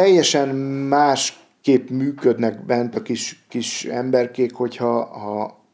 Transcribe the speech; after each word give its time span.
teljesen 0.00 0.48
másképp 0.88 1.88
működnek 1.88 2.64
bent 2.64 2.96
a 2.96 3.02
kis, 3.02 3.44
kis 3.48 3.84
emberkék, 3.84 4.54
hogyha 4.54 5.04
ha, 5.04 5.64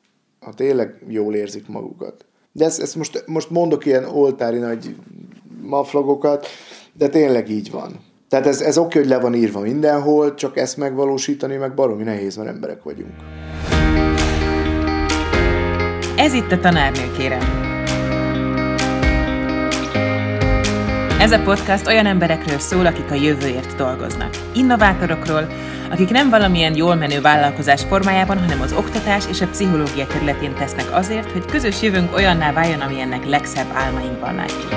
ha 0.41 0.53
tényleg 0.53 0.95
jól 1.09 1.35
érzik 1.35 1.69
magukat. 1.69 2.25
De 2.53 2.65
ezt, 2.65 2.81
ezt 2.81 2.97
most, 2.97 3.23
most 3.27 3.51
mondok 3.51 3.87
ilyen 3.87 4.05
oltári 4.05 4.59
nagy 4.59 4.97
maflagokat, 5.63 6.47
de 6.93 7.09
tényleg 7.09 7.51
így 7.51 7.71
van. 7.71 8.01
Tehát 8.29 8.47
ez, 8.47 8.61
ez 8.61 8.79
oké, 8.79 8.99
hogy 8.99 9.09
le 9.09 9.19
van 9.19 9.35
írva 9.35 9.61
mindenhol, 9.61 10.35
csak 10.35 10.57
ezt 10.57 10.77
megvalósítani 10.77 11.57
meg 11.57 11.75
baromi 11.75 12.03
nehéz, 12.03 12.37
mert 12.37 12.49
emberek 12.49 12.83
vagyunk. 12.83 13.15
Ez 16.17 16.33
itt 16.33 16.53
a 16.53 16.59
tanárnő, 16.59 17.13
kérem. 17.19 17.76
Ez 21.21 21.33
a 21.33 21.41
podcast 21.41 21.87
olyan 21.87 22.07
emberekről 22.07 22.59
szól, 22.59 22.87
akik 22.87 23.11
a 23.11 23.15
jövőért 23.15 23.77
dolgoznak. 23.77 24.31
Innovátorokról, 24.55 25.47
akik 25.91 26.11
nem 26.11 26.31
valamilyen 26.31 26.77
jól 26.77 26.95
menő 26.95 27.21
vállalkozás 27.21 27.83
formájában, 27.83 28.39
hanem 28.39 28.61
az 28.61 28.73
oktatás 28.73 29.25
és 29.29 29.41
a 29.41 29.47
pszichológia 29.47 30.07
területén 30.07 30.55
tesznek 30.55 30.95
azért, 30.95 31.33
hogy 31.33 31.45
közös 31.45 31.83
jövőnk 31.83 32.15
olyanná 32.15 32.53
váljon, 32.53 32.81
amilyennek 32.81 33.27
legszebb 33.27 33.67
álmainkban 33.75 34.35
látjuk. 34.35 34.75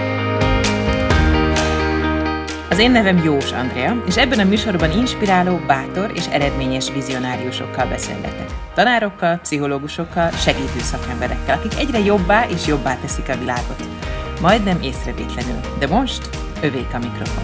Az 2.69 2.79
én 2.79 2.91
nevem 2.91 3.23
Jós 3.23 3.51
Andrea, 3.51 4.03
és 4.07 4.17
ebben 4.17 4.39
a 4.39 4.43
műsorban 4.43 4.91
inspiráló, 4.91 5.59
bátor 5.67 6.11
és 6.15 6.25
eredményes 6.27 6.91
vizionáriusokkal 6.91 7.85
beszélgetek. 7.85 8.49
Tanárokkal, 8.73 9.39
pszichológusokkal, 9.41 10.29
segítő 10.31 10.79
szakemberekkel, 10.79 11.57
akik 11.57 11.79
egyre 11.79 11.99
jobbá 11.99 12.45
és 12.49 12.67
jobbá 12.67 12.95
teszik 12.95 13.29
a 13.29 13.37
világot. 13.37 13.87
Majdnem 14.41 14.81
észrevétlenül, 14.81 15.59
de 15.79 15.87
most 15.87 16.29
övék 16.61 16.93
a 16.93 16.97
mikrofon. 16.97 17.43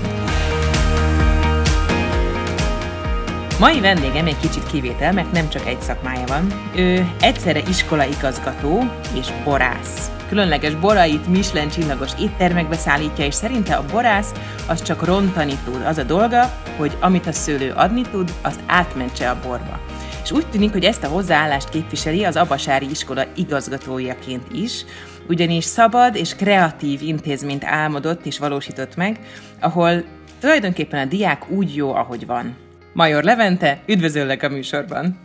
Mai 3.59 3.79
vendégem 3.79 4.25
egy 4.25 4.39
kicsit 4.39 4.67
kivétel, 4.67 5.13
mert 5.13 5.31
nem 5.31 5.49
csak 5.49 5.67
egy 5.67 5.81
szakmája 5.81 6.25
van. 6.27 6.53
Ő 6.75 7.11
egyszerre 7.21 7.59
iskolaigazgató 7.69 8.83
és 9.19 9.27
borász. 9.43 10.11
Különleges 10.29 10.75
borait 10.75 11.27
Michelin 11.27 11.69
csillagos 11.69 12.11
éttermekbe 12.19 12.75
szállítja, 12.75 13.25
és 13.25 13.33
szerinte 13.33 13.75
a 13.75 13.85
borász 13.91 14.31
az 14.67 14.81
csak 14.81 15.05
rontani 15.05 15.57
tud. 15.65 15.81
Az 15.85 15.97
a 15.97 16.03
dolga, 16.03 16.53
hogy 16.77 16.97
amit 16.99 17.27
a 17.27 17.31
szőlő 17.31 17.71
adni 17.71 18.01
tud, 18.01 18.33
azt 18.41 18.59
átmentse 18.65 19.29
a 19.29 19.39
borba. 19.43 19.79
És 20.25 20.31
úgy 20.31 20.49
tűnik, 20.49 20.71
hogy 20.71 20.83
ezt 20.83 21.03
a 21.03 21.07
hozzáállást 21.07 21.69
képviseli 21.69 22.23
az 22.23 22.35
Abasári 22.35 22.89
iskola 22.89 23.25
igazgatójaként 23.35 24.43
is, 24.51 24.85
ugyanis 25.27 25.63
szabad 25.63 26.15
és 26.15 26.35
kreatív 26.35 27.01
intézményt 27.01 27.63
álmodott 27.63 28.25
és 28.25 28.39
valósított 28.39 28.95
meg, 28.95 29.19
ahol 29.59 30.03
tulajdonképpen 30.39 30.99
a 30.99 31.09
diák 31.09 31.49
úgy 31.49 31.75
jó, 31.75 31.93
ahogy 31.93 32.25
van. 32.25 32.57
Major 32.93 33.23
Levente, 33.23 33.81
üdvözöllek 33.87 34.43
a 34.43 34.49
műsorban! 34.49 35.17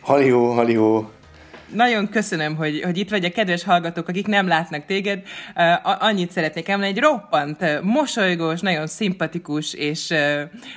Halió, 0.00 0.52
halió! 0.52 1.10
Nagyon 1.72 2.08
köszönöm, 2.08 2.56
hogy, 2.56 2.82
hogy 2.82 2.98
itt 2.98 3.10
vagy 3.10 3.24
a 3.24 3.30
kedves 3.30 3.64
hallgatók, 3.64 4.08
akik 4.08 4.26
nem 4.26 4.46
látnak 4.46 4.84
téged. 4.84 5.22
Annyit 5.82 6.30
szeretnék 6.30 6.68
említeni, 6.68 6.96
egy 6.96 7.02
roppant, 7.02 7.82
mosolygós, 7.82 8.60
nagyon 8.60 8.86
szimpatikus, 8.86 9.74
és 9.74 10.14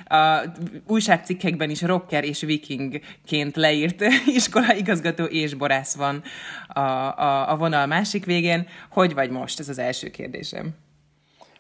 a 0.08 0.42
újságcikkekben 0.88 1.70
is 1.70 1.82
rocker 1.82 2.24
és 2.24 2.42
vikingként 2.42 3.56
leírt 3.56 4.04
iskolaigazgató 4.36 5.24
és 5.24 5.54
borász 5.54 5.96
van 5.96 6.24
a, 6.68 6.80
a, 6.80 7.52
a 7.52 7.56
vonal 7.56 7.86
másik 7.86 8.26
végén. 8.26 8.68
Hogy 8.90 9.14
vagy 9.14 9.30
most? 9.30 9.60
Ez 9.60 9.70
az 9.70 9.80
első 9.80 10.10
kérdésem. 10.10 10.70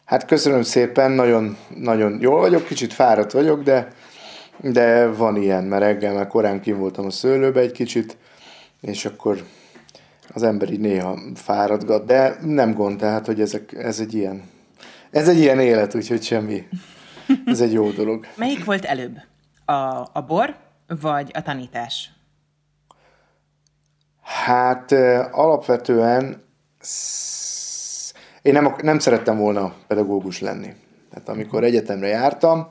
Hát 0.06 0.26
köszönöm 0.26 0.62
szépen, 0.62 1.12
nagyon, 1.12 1.58
nagyon 1.76 2.18
jól 2.22 2.40
vagyok, 2.40 2.66
kicsit 2.66 2.94
fáradt 2.94 3.32
vagyok, 3.32 3.64
de, 3.64 3.88
de 4.58 5.08
van 5.08 5.36
ilyen, 5.36 5.64
mert 5.64 5.84
reggel 5.84 6.14
már 6.14 6.28
korán 6.28 6.62
kim 6.62 6.78
voltam 6.78 7.06
a 7.06 7.12
szőlőbe 7.12 7.60
egy 7.60 7.72
kicsit, 7.72 8.18
és 8.82 9.06
akkor 9.06 9.46
az 10.34 10.44
ember 10.44 10.72
így 10.72 10.80
néha 10.80 11.20
fáradgat, 11.36 12.06
de 12.06 12.38
nem 12.42 12.74
gond, 12.74 12.98
tehát, 12.98 13.26
hogy 13.26 13.42
ezek, 13.42 13.74
ez 13.74 14.00
egy 14.00 14.14
ilyen, 14.14 14.44
ez 15.12 15.28
egy 15.28 15.38
ilyen 15.38 15.60
élet, 15.60 15.96
úgyhogy 15.96 16.24
semmi. 16.24 16.68
Ez 17.46 17.62
egy 17.62 17.74
jó 17.74 17.92
dolog. 17.92 18.26
Melyik 18.36 18.66
volt 18.66 18.86
előbb? 18.86 19.18
A, 19.66 20.10
a 20.14 20.26
bor, 20.28 20.56
vagy 21.02 21.32
a 21.34 21.42
tanítás? 21.42 22.12
Hát 24.22 24.92
alapvetően 25.32 26.44
én 28.42 28.54
nem, 28.54 28.76
nem 28.82 29.00
szerettem 29.00 29.38
volna 29.38 29.74
pedagógus 29.88 30.40
lenni. 30.40 30.74
Tehát 31.12 31.30
amikor 31.30 31.64
egyetemre 31.64 32.08
jártam, 32.08 32.68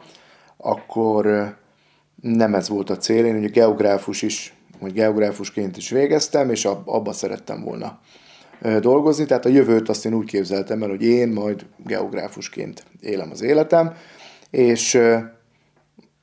akkor 0.57 1.55
nem 2.15 2.55
ez 2.55 2.69
volt 2.69 2.91
a 2.91 2.97
cél. 2.97 3.25
Én 3.25 3.37
ugye 3.37 3.49
geográfus 3.49 4.23
is 4.23 4.55
hogy 4.81 4.93
geográfusként 4.93 5.77
is 5.77 5.91
végeztem, 5.91 6.51
és 6.51 6.65
abba 6.65 7.13
szerettem 7.13 7.63
volna 7.63 8.01
dolgozni, 8.81 9.25
tehát 9.25 9.45
a 9.45 9.49
jövőt 9.49 9.89
azt 9.89 10.07
én 10.07 10.15
úgy 10.15 10.27
képzeltem 10.27 10.83
el, 10.83 10.89
hogy 10.89 11.03
én 11.03 11.29
majd 11.29 11.67
geográfusként 11.77 12.85
élem 13.01 13.31
az 13.31 13.43
életem, 13.43 13.93
és, 14.51 14.99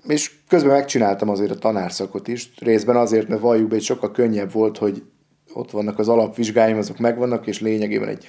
és 0.08 0.32
közben 0.48 0.72
megcsináltam 0.72 1.30
azért 1.30 1.52
a 1.52 1.58
tanárszakot 1.58 2.28
is, 2.28 2.52
részben 2.60 2.96
azért, 2.96 3.28
mert 3.28 3.42
valljuk 3.42 3.68
be, 3.68 3.76
hogy 3.76 3.84
sokkal 3.84 4.12
könnyebb 4.12 4.52
volt, 4.52 4.78
hogy 4.78 5.04
ott 5.54 5.72
vannak 5.72 6.00
az 6.00 6.10
alapvizsgáim, 6.10 6.78
azok 6.78 6.98
megvannak, 6.98 7.48
és 7.48 7.62
lényegében 7.62 8.08
egy, 8.08 8.26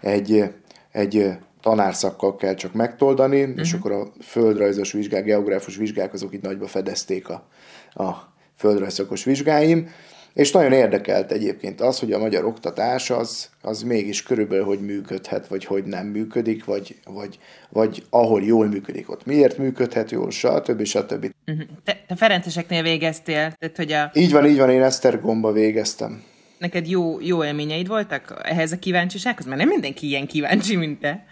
egy, 0.00 0.50
egy 0.92 1.38
tanárszakkal 1.60 2.36
kell 2.36 2.54
csak 2.54 2.72
megtoldani, 2.72 3.42
uh-huh. 3.42 3.60
és 3.60 3.72
mhm. 3.72 3.80
akkor 3.80 3.92
a 3.92 4.22
földrajzos 4.22 4.92
vizsgák, 4.92 5.24
geográfus 5.24 5.76
vizsgák, 5.76 6.12
azok 6.12 6.32
itt 6.32 6.42
nagyba 6.42 6.66
fedezték 6.66 7.28
a, 7.28 7.46
a 7.92 8.31
földrajzszakos 8.62 9.24
vizsgáim, 9.24 9.88
és 10.34 10.50
nagyon 10.50 10.72
érdekelt 10.72 11.32
egyébként 11.32 11.80
az, 11.80 11.98
hogy 11.98 12.12
a 12.12 12.18
magyar 12.18 12.44
oktatás 12.44 13.10
az, 13.10 13.48
az 13.62 13.82
mégis 13.82 14.22
körülbelül 14.22 14.64
hogy 14.64 14.80
működhet, 14.80 15.46
vagy 15.46 15.64
hogy 15.64 15.84
nem 15.84 16.06
működik, 16.06 16.64
vagy, 16.64 16.96
vagy, 17.04 17.38
vagy 17.68 18.04
ahol 18.10 18.42
jól 18.42 18.66
működik, 18.66 19.10
ott 19.10 19.26
miért 19.26 19.58
működhet 19.58 20.10
jól, 20.10 20.30
stb. 20.30 20.84
stb. 20.84 21.30
Uh-huh. 21.46 21.66
Te, 21.84 22.04
te 22.06 22.16
Ferenceseknél 22.16 22.82
végeztél? 22.82 23.52
Tehát, 23.58 23.76
hogy 23.76 23.92
a... 23.92 24.10
Így 24.14 24.32
van, 24.32 24.46
így 24.46 24.58
van, 24.58 24.70
én 24.70 24.82
Esztergomba 24.82 25.52
végeztem. 25.52 26.22
Neked 26.58 26.88
jó, 26.88 27.20
jó 27.20 27.44
élményeid 27.44 27.88
voltak 27.88 28.40
ehhez 28.42 28.72
a 28.72 28.78
kíváncsisághoz? 28.78 29.46
Mert 29.46 29.58
nem 29.58 29.68
mindenki 29.68 30.06
ilyen 30.06 30.26
kíváncsi, 30.26 30.76
mint 30.76 31.00
te. 31.00 31.24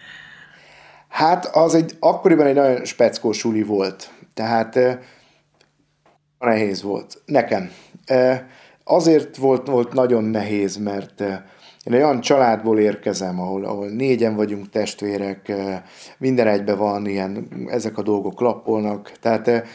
Hát 1.07 1.45
az 1.45 1.75
egy, 1.75 1.95
akkoriban 1.99 2.45
egy 2.45 2.55
nagyon 2.55 2.85
speckó 2.85 3.31
suli 3.31 3.63
volt. 3.63 4.09
Tehát 4.33 4.79
Nehéz 6.41 6.81
volt. 6.81 7.21
Nekem. 7.25 7.71
Azért 8.83 9.37
volt, 9.37 9.67
volt 9.67 9.93
nagyon 9.93 10.23
nehéz, 10.23 10.77
mert 10.77 11.21
én 11.83 11.93
olyan 11.93 12.21
családból 12.21 12.79
érkezem, 12.79 13.39
ahol, 13.39 13.65
ahol 13.65 13.89
négyen 13.89 14.35
vagyunk 14.35 14.69
testvérek, 14.69 15.51
minden 16.17 16.47
egybe 16.47 16.75
van, 16.75 17.07
ilyen, 17.07 17.47
ezek 17.67 17.97
a 17.97 18.01
dolgok 18.01 18.39
lappolnak, 18.39 19.11
tehát 19.19 19.67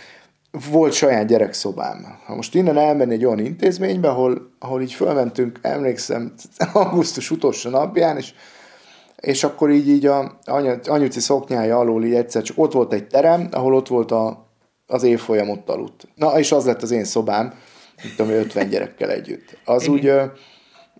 volt 0.71 0.93
saját 0.93 1.27
gyerekszobám. 1.27 2.19
Ha 2.25 2.35
most 2.35 2.55
innen 2.55 2.77
elmenni 2.79 3.13
egy 3.13 3.25
olyan 3.25 3.39
intézménybe, 3.39 4.09
ahol, 4.09 4.51
ahol 4.59 4.83
így 4.83 4.93
fölmentünk, 4.93 5.59
emlékszem, 5.63 6.33
augusztus 6.73 7.31
utolsó 7.31 7.71
napján, 7.71 8.17
és, 8.17 8.35
és 9.17 9.45
akkor 9.45 9.71
így, 9.71 9.89
így 9.89 10.07
a 10.07 10.39
anyuci 10.85 11.21
szoknyája 11.21 11.79
alól 11.79 12.05
így 12.05 12.15
egyszer 12.15 12.43
csak 12.43 12.59
ott 12.59 12.73
volt 12.73 12.93
egy 12.93 13.07
terem, 13.07 13.49
ahol 13.51 13.75
ott 13.75 13.89
volt 13.89 14.11
a, 14.11 14.46
az 14.87 15.03
évfolyam 15.03 15.51
ott 15.51 15.69
aludt. 15.69 16.09
Na, 16.15 16.39
és 16.39 16.53
az 16.53 16.65
lett 16.65 16.83
az 16.83 16.91
én 16.91 17.05
szobám, 17.05 17.55
mint 18.03 18.17
tudom, 18.17 18.33
50 18.33 18.69
gyerekkel 18.69 19.11
együtt. 19.11 19.59
Az 19.65 19.89
úgy, 19.89 20.13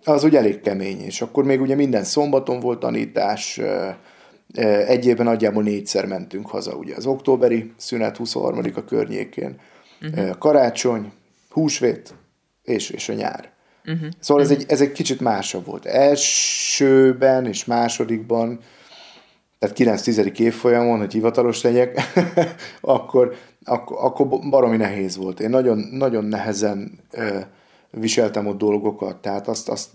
az 0.03 0.23
úgy 0.23 0.35
elég 0.35 0.61
kemény, 0.61 1.01
és 1.01 1.21
akkor 1.21 1.43
még 1.43 1.61
ugye 1.61 1.75
minden 1.75 2.03
szombaton 2.03 2.59
volt 2.59 2.79
tanítás, 2.79 3.61
egy 4.87 5.05
évben 5.05 5.25
nagyjából 5.25 5.63
négyszer 5.63 6.05
mentünk 6.05 6.49
haza, 6.49 6.75
ugye 6.75 6.95
az 6.95 7.05
októberi 7.05 7.73
szünet 7.77 8.17
23 8.17 8.61
a 8.75 8.83
környékén, 8.83 9.59
uh-huh. 10.01 10.37
karácsony, 10.37 11.11
húsvét 11.49 12.13
és, 12.63 12.89
és 12.89 13.09
a 13.09 13.13
nyár. 13.13 13.49
Uh-huh. 13.85 14.09
Szóval 14.19 14.43
uh-huh. 14.43 14.57
ez, 14.57 14.63
egy, 14.63 14.71
ez 14.71 14.81
egy 14.81 14.91
kicsit 14.91 15.19
másabb 15.19 15.65
volt. 15.65 15.85
Elsőben 15.85 17.45
és 17.45 17.65
másodikban, 17.65 18.59
tehát 19.59 20.01
9-10. 20.03 20.39
évfolyamon, 20.39 20.99
hogy 20.99 21.13
hivatalos 21.13 21.61
legyek, 21.61 22.01
akkor 22.81 23.35
akkor, 23.67 23.97
akkor 23.99 24.27
baromi 24.49 24.77
nehéz 24.77 25.17
volt. 25.17 25.39
Én 25.39 25.49
nagyon, 25.49 25.77
nagyon 25.77 26.25
nehezen 26.25 26.99
ö, 27.11 27.39
viseltem 27.89 28.47
ott 28.47 28.57
dolgokat, 28.57 29.21
tehát 29.21 29.47
azt, 29.47 29.69
azt 29.69 29.89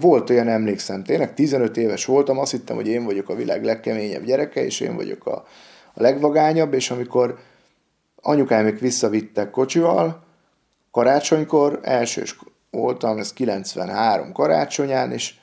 volt 0.00 0.30
olyan, 0.30 0.48
emlékszem, 0.48 1.04
tényleg 1.04 1.34
15 1.34 1.76
éves 1.76 2.04
voltam, 2.04 2.38
azt 2.38 2.50
hittem, 2.50 2.76
hogy 2.76 2.88
én 2.88 3.04
vagyok 3.04 3.28
a 3.28 3.34
világ 3.34 3.64
legkeményebb 3.64 4.24
gyereke, 4.24 4.64
és 4.64 4.80
én 4.80 4.96
vagyok 4.96 5.26
a, 5.26 5.44
a 5.94 6.02
legvagányabb, 6.02 6.72
és 6.72 6.90
amikor 6.90 7.38
anyukámék 8.22 8.78
visszavittek 8.78 9.50
kocsival, 9.50 10.22
karácsonykor, 10.90 11.80
elsős 11.82 12.38
voltam, 12.70 13.18
ez 13.18 13.32
93 13.32 14.32
karácsonyán, 14.32 15.12
és 15.12 15.34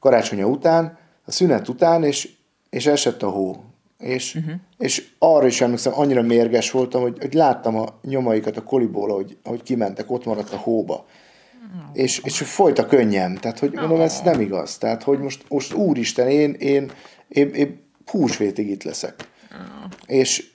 karácsonya 0.00 0.46
után, 0.46 0.98
a 1.26 1.30
szünet 1.30 1.68
után, 1.68 2.04
és, 2.04 2.32
és 2.70 2.86
esett 2.86 3.22
a 3.22 3.28
hó. 3.28 3.64
És, 3.98 4.34
uh-huh. 4.34 4.54
és 4.78 5.08
arra 5.18 5.46
is 5.46 5.60
emlékszem, 5.60 5.92
annyira 5.96 6.22
mérges 6.22 6.70
voltam, 6.70 7.02
hogy, 7.02 7.18
hogy 7.20 7.34
láttam 7.34 7.76
a 7.76 7.98
nyomaikat 8.02 8.56
a 8.56 8.62
koliból, 8.62 9.14
hogy, 9.14 9.36
hogy 9.44 9.62
kimentek, 9.62 10.10
ott 10.10 10.24
maradt 10.24 10.52
a 10.52 10.56
hóba. 10.56 10.94
Oh. 10.94 11.90
És, 11.92 12.20
és 12.24 12.38
folyt 12.38 12.78
a 12.78 12.86
könnyem. 12.86 13.34
Tehát, 13.34 13.58
hogy 13.58 13.72
mondom, 13.72 14.00
ez 14.00 14.20
nem 14.24 14.40
igaz. 14.40 14.78
Tehát, 14.78 15.02
hogy 15.02 15.18
most, 15.18 15.44
most 15.48 15.74
úristen, 15.74 16.28
én, 16.28 16.52
én, 16.52 16.90
én, 17.28 17.48
én 17.48 17.80
húsvétig 18.06 18.70
itt 18.70 18.82
leszek. 18.82 19.14
Oh. 19.52 19.90
És 20.06 20.52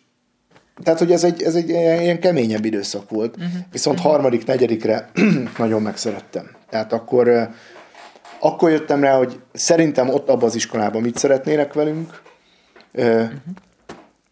tehát, 0.83 0.99
hogy 0.99 1.11
ez 1.11 1.23
egy, 1.23 1.41
ez 1.41 1.55
egy 1.55 1.69
ilyen 1.69 2.19
keményebb 2.19 2.65
időszak 2.65 3.09
volt. 3.09 3.35
Uh-huh. 3.35 3.51
Viszont 3.71 3.97
uh-huh. 3.97 4.11
harmadik, 4.13 4.45
negyedikre 4.45 5.09
nagyon 5.57 5.81
megszerettem. 5.81 6.49
Tehát 6.69 6.93
akkor, 6.93 7.49
akkor 8.39 8.69
jöttem 8.69 9.01
rá, 9.03 9.17
hogy 9.17 9.39
szerintem 9.53 10.09
ott 10.09 10.29
abban 10.29 10.47
az 10.47 10.55
iskolában 10.55 11.01
mit 11.01 11.17
szeretnének 11.17 11.73
velünk. 11.73 12.21
Uh-huh. 12.93 13.29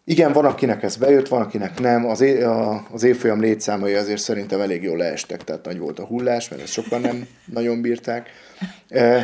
Igen, 0.04 0.32
van, 0.32 0.44
akinek 0.44 0.82
ez 0.82 0.96
bejött, 0.96 1.28
van, 1.28 1.40
akinek 1.40 1.80
nem. 1.80 2.06
Az, 2.06 2.20
é, 2.20 2.42
a, 2.42 2.86
az 2.92 3.02
évfolyam 3.02 3.40
létszámai 3.40 3.94
azért 3.94 4.20
szerintem 4.20 4.60
elég 4.60 4.82
jól 4.82 4.96
leestek, 4.96 5.44
tehát 5.44 5.64
nagy 5.64 5.78
volt 5.78 5.98
a 5.98 6.04
hullás, 6.04 6.48
mert 6.48 6.62
ezt 6.62 6.72
sokan 6.72 7.00
nem 7.00 7.26
nagyon 7.54 7.80
bírták. 7.80 8.30
Uh, 8.90 9.20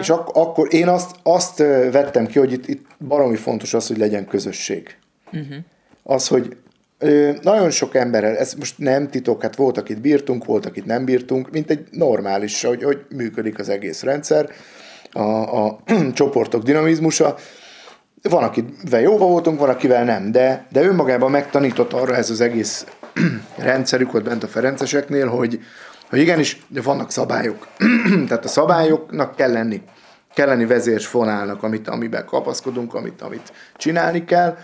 és 0.00 0.10
ak- 0.10 0.36
akkor 0.36 0.74
én 0.74 0.88
azt, 0.88 1.16
azt 1.22 1.58
vettem 1.90 2.26
ki, 2.26 2.38
hogy 2.38 2.52
itt, 2.52 2.68
itt 2.68 2.86
baromi 2.98 3.36
fontos 3.36 3.74
az, 3.74 3.86
hogy 3.86 3.98
legyen 3.98 4.26
közösség. 4.26 4.96
Uh-huh. 5.32 5.56
Az, 6.02 6.28
hogy 6.28 6.56
nagyon 7.42 7.70
sok 7.70 7.94
emberrel, 7.94 8.36
ez 8.36 8.54
most 8.54 8.78
nem 8.78 9.08
titok, 9.08 9.42
hát 9.42 9.56
volt, 9.56 9.78
akit 9.78 10.00
bírtunk, 10.00 10.44
volt, 10.44 10.66
akit 10.66 10.84
nem 10.84 11.04
bírtunk, 11.04 11.50
mint 11.50 11.70
egy 11.70 11.86
normális, 11.90 12.62
hogy, 12.62 12.82
hogy 12.82 13.04
működik 13.08 13.58
az 13.58 13.68
egész 13.68 14.02
rendszer, 14.02 14.50
a, 15.12 15.64
a 15.64 15.78
csoportok 16.12 16.62
dinamizmusa. 16.62 17.36
Van, 18.28 18.42
akivel 18.42 19.00
jóba 19.00 19.26
voltunk, 19.26 19.58
van, 19.58 19.68
akivel 19.68 20.04
nem, 20.04 20.32
de, 20.32 20.66
de 20.70 20.82
önmagában 20.82 21.30
megtanított 21.30 21.92
arra 21.92 22.14
ez 22.14 22.30
az 22.30 22.40
egész 22.40 22.86
rendszerük 23.56 24.14
ott 24.14 24.24
bent 24.24 24.42
a 24.42 24.46
Ferenceseknél, 24.46 25.28
hogy, 25.28 25.60
hogy 26.10 26.18
igenis, 26.18 26.66
de 26.68 26.82
vannak 26.82 27.10
szabályok. 27.10 27.66
Tehát 28.28 28.44
a 28.44 28.48
szabályoknak 28.48 29.36
kell 29.36 29.52
lenni. 29.52 29.82
Kell 30.34 30.46
lenni 30.46 30.66
vezérsfonálnak, 30.66 31.62
amit, 31.62 31.88
amiben 31.88 32.24
kapaszkodunk, 32.24 32.94
amit, 32.94 33.22
amit 33.22 33.52
csinálni 33.76 34.24
kell 34.24 34.56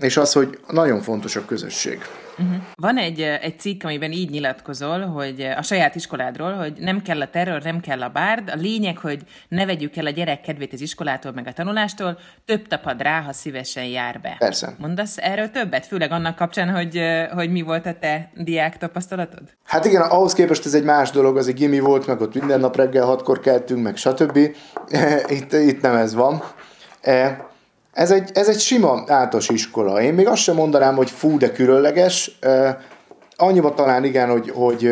és 0.00 0.16
az, 0.16 0.32
hogy 0.32 0.58
nagyon 0.68 1.00
fontos 1.00 1.36
a 1.36 1.44
közösség. 1.44 1.98
Uh-huh. 2.38 2.56
Van 2.74 2.96
egy, 2.96 3.20
egy 3.20 3.60
cikk, 3.60 3.84
amiben 3.84 4.12
így 4.12 4.30
nyilatkozol, 4.30 5.00
hogy 5.00 5.40
a 5.40 5.62
saját 5.62 5.94
iskoládról, 5.94 6.52
hogy 6.52 6.72
nem 6.78 7.02
kell 7.02 7.20
a 7.20 7.30
terror, 7.30 7.62
nem 7.62 7.80
kell 7.80 8.02
a 8.02 8.08
bárd, 8.08 8.48
a 8.48 8.56
lényeg, 8.56 8.98
hogy 8.98 9.20
ne 9.48 9.66
vegyük 9.66 9.96
el 9.96 10.06
a 10.06 10.10
gyerek 10.10 10.40
kedvét 10.40 10.72
az 10.72 10.80
iskolától, 10.80 11.32
meg 11.32 11.46
a 11.46 11.52
tanulástól, 11.52 12.18
több 12.44 12.66
tapad 12.66 13.02
rá, 13.02 13.20
ha 13.20 13.32
szívesen 13.32 13.84
jár 13.84 14.20
be. 14.20 14.36
Persze. 14.38 14.74
Mondasz 14.78 15.16
erről 15.18 15.50
többet, 15.50 15.86
főleg 15.86 16.12
annak 16.12 16.36
kapcsán, 16.36 16.70
hogy, 16.70 17.00
hogy 17.32 17.50
mi 17.50 17.62
volt 17.62 17.86
a 17.86 17.94
te 18.00 18.30
diák 18.34 18.76
tapasztalatod? 18.76 19.42
Hát 19.64 19.84
igen, 19.84 20.02
ahhoz 20.02 20.32
képest 20.32 20.66
ez 20.66 20.74
egy 20.74 20.84
más 20.84 21.10
dolog, 21.10 21.36
az 21.36 21.48
egy 21.48 21.54
gimi 21.54 21.78
volt, 21.78 22.06
meg 22.06 22.20
ott 22.20 22.34
minden 22.34 22.60
nap 22.60 22.76
reggel 22.76 23.04
hatkor 23.04 23.40
keltünk, 23.40 23.82
meg 23.82 23.96
stb. 23.96 24.38
Itt, 25.28 25.52
itt 25.52 25.80
nem 25.80 25.94
ez 25.94 26.14
van. 26.14 26.42
Ez 27.98 28.10
egy, 28.10 28.30
ez 28.34 28.48
egy 28.48 28.60
sima 28.60 28.90
általános 28.90 29.48
iskola. 29.48 30.02
Én 30.02 30.14
még 30.14 30.26
azt 30.26 30.42
sem 30.42 30.54
mondanám, 30.54 30.94
hogy 30.94 31.10
fú, 31.10 31.38
de 31.38 31.52
különleges. 31.52 32.38
Annyiban 33.36 33.74
talán 33.74 34.04
igen, 34.04 34.30
hogy, 34.30 34.50
hogy 34.50 34.82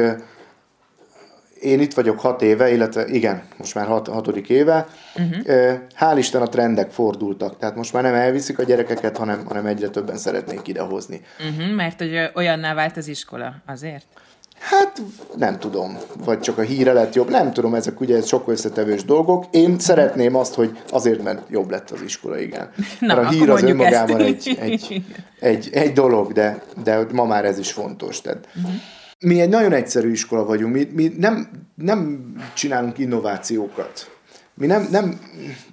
én 1.61 1.81
itt 1.81 1.94
vagyok 1.94 2.20
hat 2.20 2.43
éve, 2.43 2.73
illetve 2.73 3.06
igen, 3.06 3.43
most 3.56 3.75
már 3.75 3.87
hat, 3.87 4.08
hatodik 4.08 4.49
éve. 4.49 4.87
Uh-huh. 5.17 5.79
Hál' 5.99 6.14
Isten 6.17 6.43
a 6.43 6.49
trendek 6.49 6.91
fordultak, 6.91 7.58
tehát 7.58 7.76
most 7.76 7.93
már 7.93 8.03
nem 8.03 8.14
elviszik 8.14 8.58
a 8.58 8.62
gyerekeket, 8.62 9.17
hanem, 9.17 9.44
hanem 9.47 9.67
egyre 9.67 9.88
többen 9.88 10.17
szeretnék 10.17 10.69
idehozni. 10.69 11.20
Uh-huh, 11.50 11.75
mert 11.75 11.99
hogy 11.99 12.31
olyanná 12.35 12.75
vált 12.75 12.97
az 12.97 13.09
iskola, 13.09 13.55
azért? 13.67 14.06
Hát 14.71 15.03
nem 15.37 15.59
tudom, 15.59 15.99
vagy 16.25 16.41
csak 16.41 16.59
a 16.59 16.63
híre 16.63 16.93
lett 16.93 17.15
jobb, 17.15 17.31
nem 17.31 17.53
tudom, 17.53 17.75
ezek 17.75 18.01
ugye 18.01 18.23
sok 18.23 18.49
összetevős 18.49 19.05
dolgok. 19.05 19.45
Én 19.51 19.79
szeretném 19.79 20.35
azt, 20.35 20.55
hogy 20.55 20.79
azért, 20.91 21.23
mert 21.23 21.43
jobb 21.51 21.71
lett 21.71 21.91
az 21.91 22.03
iskola, 22.03 22.39
igen. 22.39 22.71
Na, 23.01 23.15
mert 23.15 23.27
a 23.27 23.31
hír 23.31 23.51
az 23.51 23.63
önmagában 23.63 24.21
egy, 24.21 24.57
egy, 24.61 25.05
egy, 25.41 25.69
egy 25.73 25.93
dolog, 25.93 26.33
de, 26.33 26.63
de 26.85 27.07
ma 27.13 27.25
már 27.25 27.45
ez 27.45 27.59
is 27.59 27.73
fontos. 27.73 28.21
Tehát, 28.21 28.49
uh-huh. 28.57 28.73
Mi 29.19 29.41
egy 29.41 29.49
nagyon 29.49 29.73
egyszerű 29.73 30.11
iskola 30.11 30.45
vagyunk, 30.45 30.75
mi, 30.75 30.89
mi 30.93 31.12
nem, 31.19 31.49
nem 31.75 32.33
csinálunk 32.55 32.99
innovációkat. 32.99 34.16
Mi 34.58 34.67
nem, 34.67 34.88
nem 34.91 35.20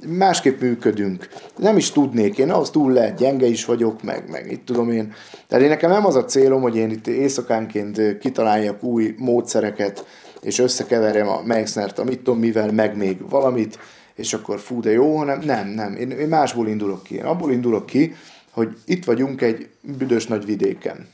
másképp 0.08 0.62
működünk. 0.62 1.28
Nem 1.58 1.78
is 1.78 1.92
tudnék, 1.92 2.38
én 2.38 2.52
ahhoz 2.52 2.70
túl 2.70 2.92
lehet, 2.92 3.18
gyenge 3.18 3.46
is 3.46 3.66
vagyok, 3.66 4.04
meg, 4.04 4.30
meg 4.30 4.52
itt 4.52 4.66
tudom 4.66 4.92
én. 4.92 5.14
Tehát 5.48 5.64
én 5.64 5.70
nekem 5.70 5.90
nem 5.90 6.06
az 6.06 6.16
a 6.16 6.26
célom, 6.26 6.62
hogy 6.62 6.76
én 6.76 6.90
itt 6.90 7.08
éjszakánként 7.08 8.18
kitaláljak 8.18 8.84
új 8.84 9.16
módszereket, 9.18 10.06
és 10.42 10.60
összekeverjem 10.60 11.28
a 11.28 11.42
Meixnert, 11.46 12.00
a 12.00 12.04
tudom 12.04 12.40
mivel, 12.40 12.72
meg 12.72 12.98
még 12.98 13.30
valamit, 13.30 13.80
és 14.16 14.34
akkor 14.34 14.60
fú, 14.60 14.82
de 14.82 14.92
jó, 14.92 15.18
hanem 15.18 15.40
nem, 15.40 15.68
nem. 15.68 15.96
Én, 15.96 16.10
én 16.10 16.28
másból 16.28 16.68
indulok 16.68 17.04
ki. 17.04 17.16
Én 17.16 17.24
abból 17.24 17.52
indulok 17.52 17.86
ki, 17.86 18.14
hogy 18.52 18.78
itt 18.86 19.06
vagyunk 19.06 19.42
egy 19.42 19.70
büdös 19.82 20.28
nagy 20.28 20.46
vidéken. 20.46 21.08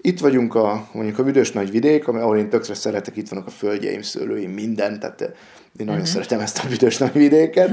Itt 0.00 0.20
vagyunk 0.20 0.54
a, 0.54 0.88
mondjuk 0.92 1.18
a 1.18 1.24
büdös 1.24 1.52
nagy 1.52 1.70
vidék, 1.70 2.08
ahol 2.08 2.38
én 2.38 2.48
tökre 2.48 2.74
szeretek, 2.74 3.16
itt 3.16 3.28
vannak 3.28 3.46
a 3.46 3.50
földjeim, 3.50 4.02
szőlőim, 4.02 4.50
minden, 4.50 5.00
tehát 5.00 5.34
én 5.78 5.86
nagyon 5.86 6.00
uh-huh. 6.00 6.14
szeretem 6.14 6.40
ezt 6.40 6.64
a 6.64 6.68
büdös 6.68 6.98
nagy 6.98 7.12
vidéket, 7.12 7.70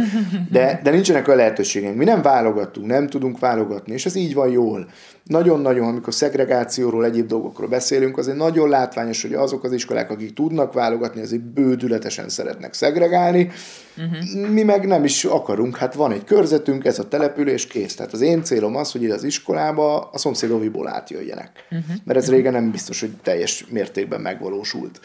de, 0.51 0.79
de 0.83 0.91
nincsenek 0.91 1.27
a 1.27 1.35
lehetőségeink. 1.35 1.97
Mi 1.97 2.05
nem 2.05 2.21
válogatunk, 2.21 2.87
nem 2.87 3.07
tudunk 3.07 3.39
válogatni, 3.39 3.93
és 3.93 4.05
ez 4.05 4.15
így 4.15 4.33
van 4.33 4.49
jól. 4.49 4.87
Nagyon-nagyon, 5.23 5.87
amikor 5.87 6.13
szegregációról, 6.13 7.05
egyéb 7.05 7.27
dolgokról 7.27 7.67
beszélünk, 7.67 8.17
azért 8.17 8.37
nagyon 8.37 8.69
látványos, 8.69 9.21
hogy 9.21 9.33
azok 9.33 9.63
az 9.63 9.73
iskolák, 9.73 10.11
akik 10.11 10.33
tudnak 10.33 10.73
válogatni, 10.73 11.21
azért 11.21 11.41
bődületesen 11.41 12.29
szeretnek 12.29 12.73
szegregálni. 12.73 13.51
Uh-huh. 13.97 14.49
Mi 14.49 14.63
meg 14.63 14.87
nem 14.87 15.03
is 15.03 15.25
akarunk, 15.25 15.77
hát 15.77 15.93
van 15.93 16.11
egy 16.11 16.23
körzetünk, 16.23 16.85
ez 16.85 16.99
a 16.99 17.07
település, 17.07 17.67
kész. 17.67 17.95
Tehát 17.95 18.13
az 18.13 18.21
én 18.21 18.43
célom 18.43 18.75
az, 18.75 18.91
hogy 18.91 19.03
ide 19.03 19.13
az 19.13 19.23
iskolába 19.23 20.09
a 20.13 20.17
szomszédoviból 20.17 20.87
átjöjjenek. 20.87 21.51
Uh-huh. 21.71 21.95
Mert 22.03 22.19
ez 22.19 22.29
régen 22.29 22.53
nem 22.53 22.71
biztos, 22.71 22.99
hogy 22.99 23.11
teljes 23.23 23.65
mértékben 23.69 24.21
megvalósult. 24.21 24.99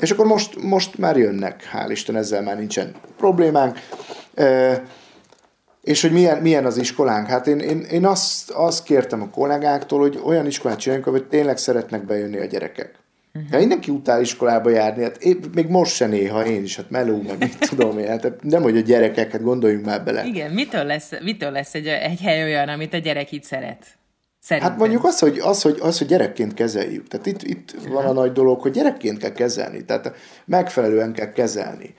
És 0.00 0.10
akkor 0.10 0.26
most, 0.26 0.62
most 0.62 0.98
már 0.98 1.16
jönnek, 1.16 1.70
hál' 1.72 1.90
Isten, 1.90 2.16
ezzel 2.16 2.42
már 2.42 2.58
nincsen 2.58 2.94
problémánk. 3.16 3.78
E, 4.34 4.82
és 5.82 6.02
hogy 6.02 6.12
milyen, 6.12 6.38
milyen 6.38 6.66
az 6.66 6.76
iskolánk? 6.76 7.26
Hát 7.26 7.46
én, 7.46 7.58
én, 7.58 7.80
én 7.80 8.06
azt, 8.06 8.50
azt 8.50 8.84
kértem 8.84 9.22
a 9.22 9.30
kollégáktól, 9.30 10.00
hogy 10.00 10.20
olyan 10.24 10.46
iskolát 10.46 10.78
csináljunk, 10.78 11.08
hogy 11.08 11.24
tényleg 11.24 11.56
szeretnek 11.56 12.04
bejönni 12.04 12.38
a 12.38 12.44
gyerekek. 12.44 12.98
Uh-huh. 13.34 13.50
Ja, 13.52 13.58
mindenki 13.58 13.90
utál 13.90 14.20
iskolába 14.20 14.70
járni, 14.70 15.02
hát 15.02 15.16
én, 15.22 15.40
még 15.54 15.68
most 15.68 15.94
se 15.94 16.06
néha 16.06 16.46
én 16.46 16.62
is, 16.62 16.76
hát 16.76 16.90
meló, 16.90 17.22
meg 17.22 17.38
mit 17.38 17.58
tudom 17.68 17.98
én, 17.98 18.08
hát 18.08 18.42
nem, 18.42 18.62
hogy 18.62 18.76
a 18.76 18.80
gyerekeket 18.80 19.42
gondoljunk 19.42 19.84
már 19.84 20.04
bele. 20.04 20.24
Igen, 20.24 20.50
mitől 20.50 20.84
lesz, 20.84 21.10
mitől 21.22 21.50
lesz 21.50 21.74
egy, 21.74 21.86
egy 21.86 22.20
hely 22.20 22.42
olyan, 22.42 22.68
amit 22.68 22.94
a 22.94 22.98
gyerek 22.98 23.32
itt 23.32 23.44
szeret? 23.44 23.86
Szerintem. 24.50 24.72
Hát 24.72 24.80
mondjuk 24.80 25.04
az, 25.04 25.18
hogy, 25.18 25.38
az, 25.38 25.62
hogy, 25.62 25.78
az, 25.80 25.98
hogy 25.98 26.06
gyerekként 26.06 26.54
kezeljük. 26.54 27.08
Tehát 27.08 27.26
itt, 27.26 27.42
itt 27.42 27.74
van 27.88 28.04
a 28.04 28.12
nagy 28.12 28.32
dolog, 28.32 28.60
hogy 28.60 28.70
gyerekként 28.70 29.18
kell 29.18 29.32
kezelni. 29.32 29.84
Tehát 29.84 30.12
megfelelően 30.44 31.12
kell 31.12 31.32
kezelni. 31.32 31.94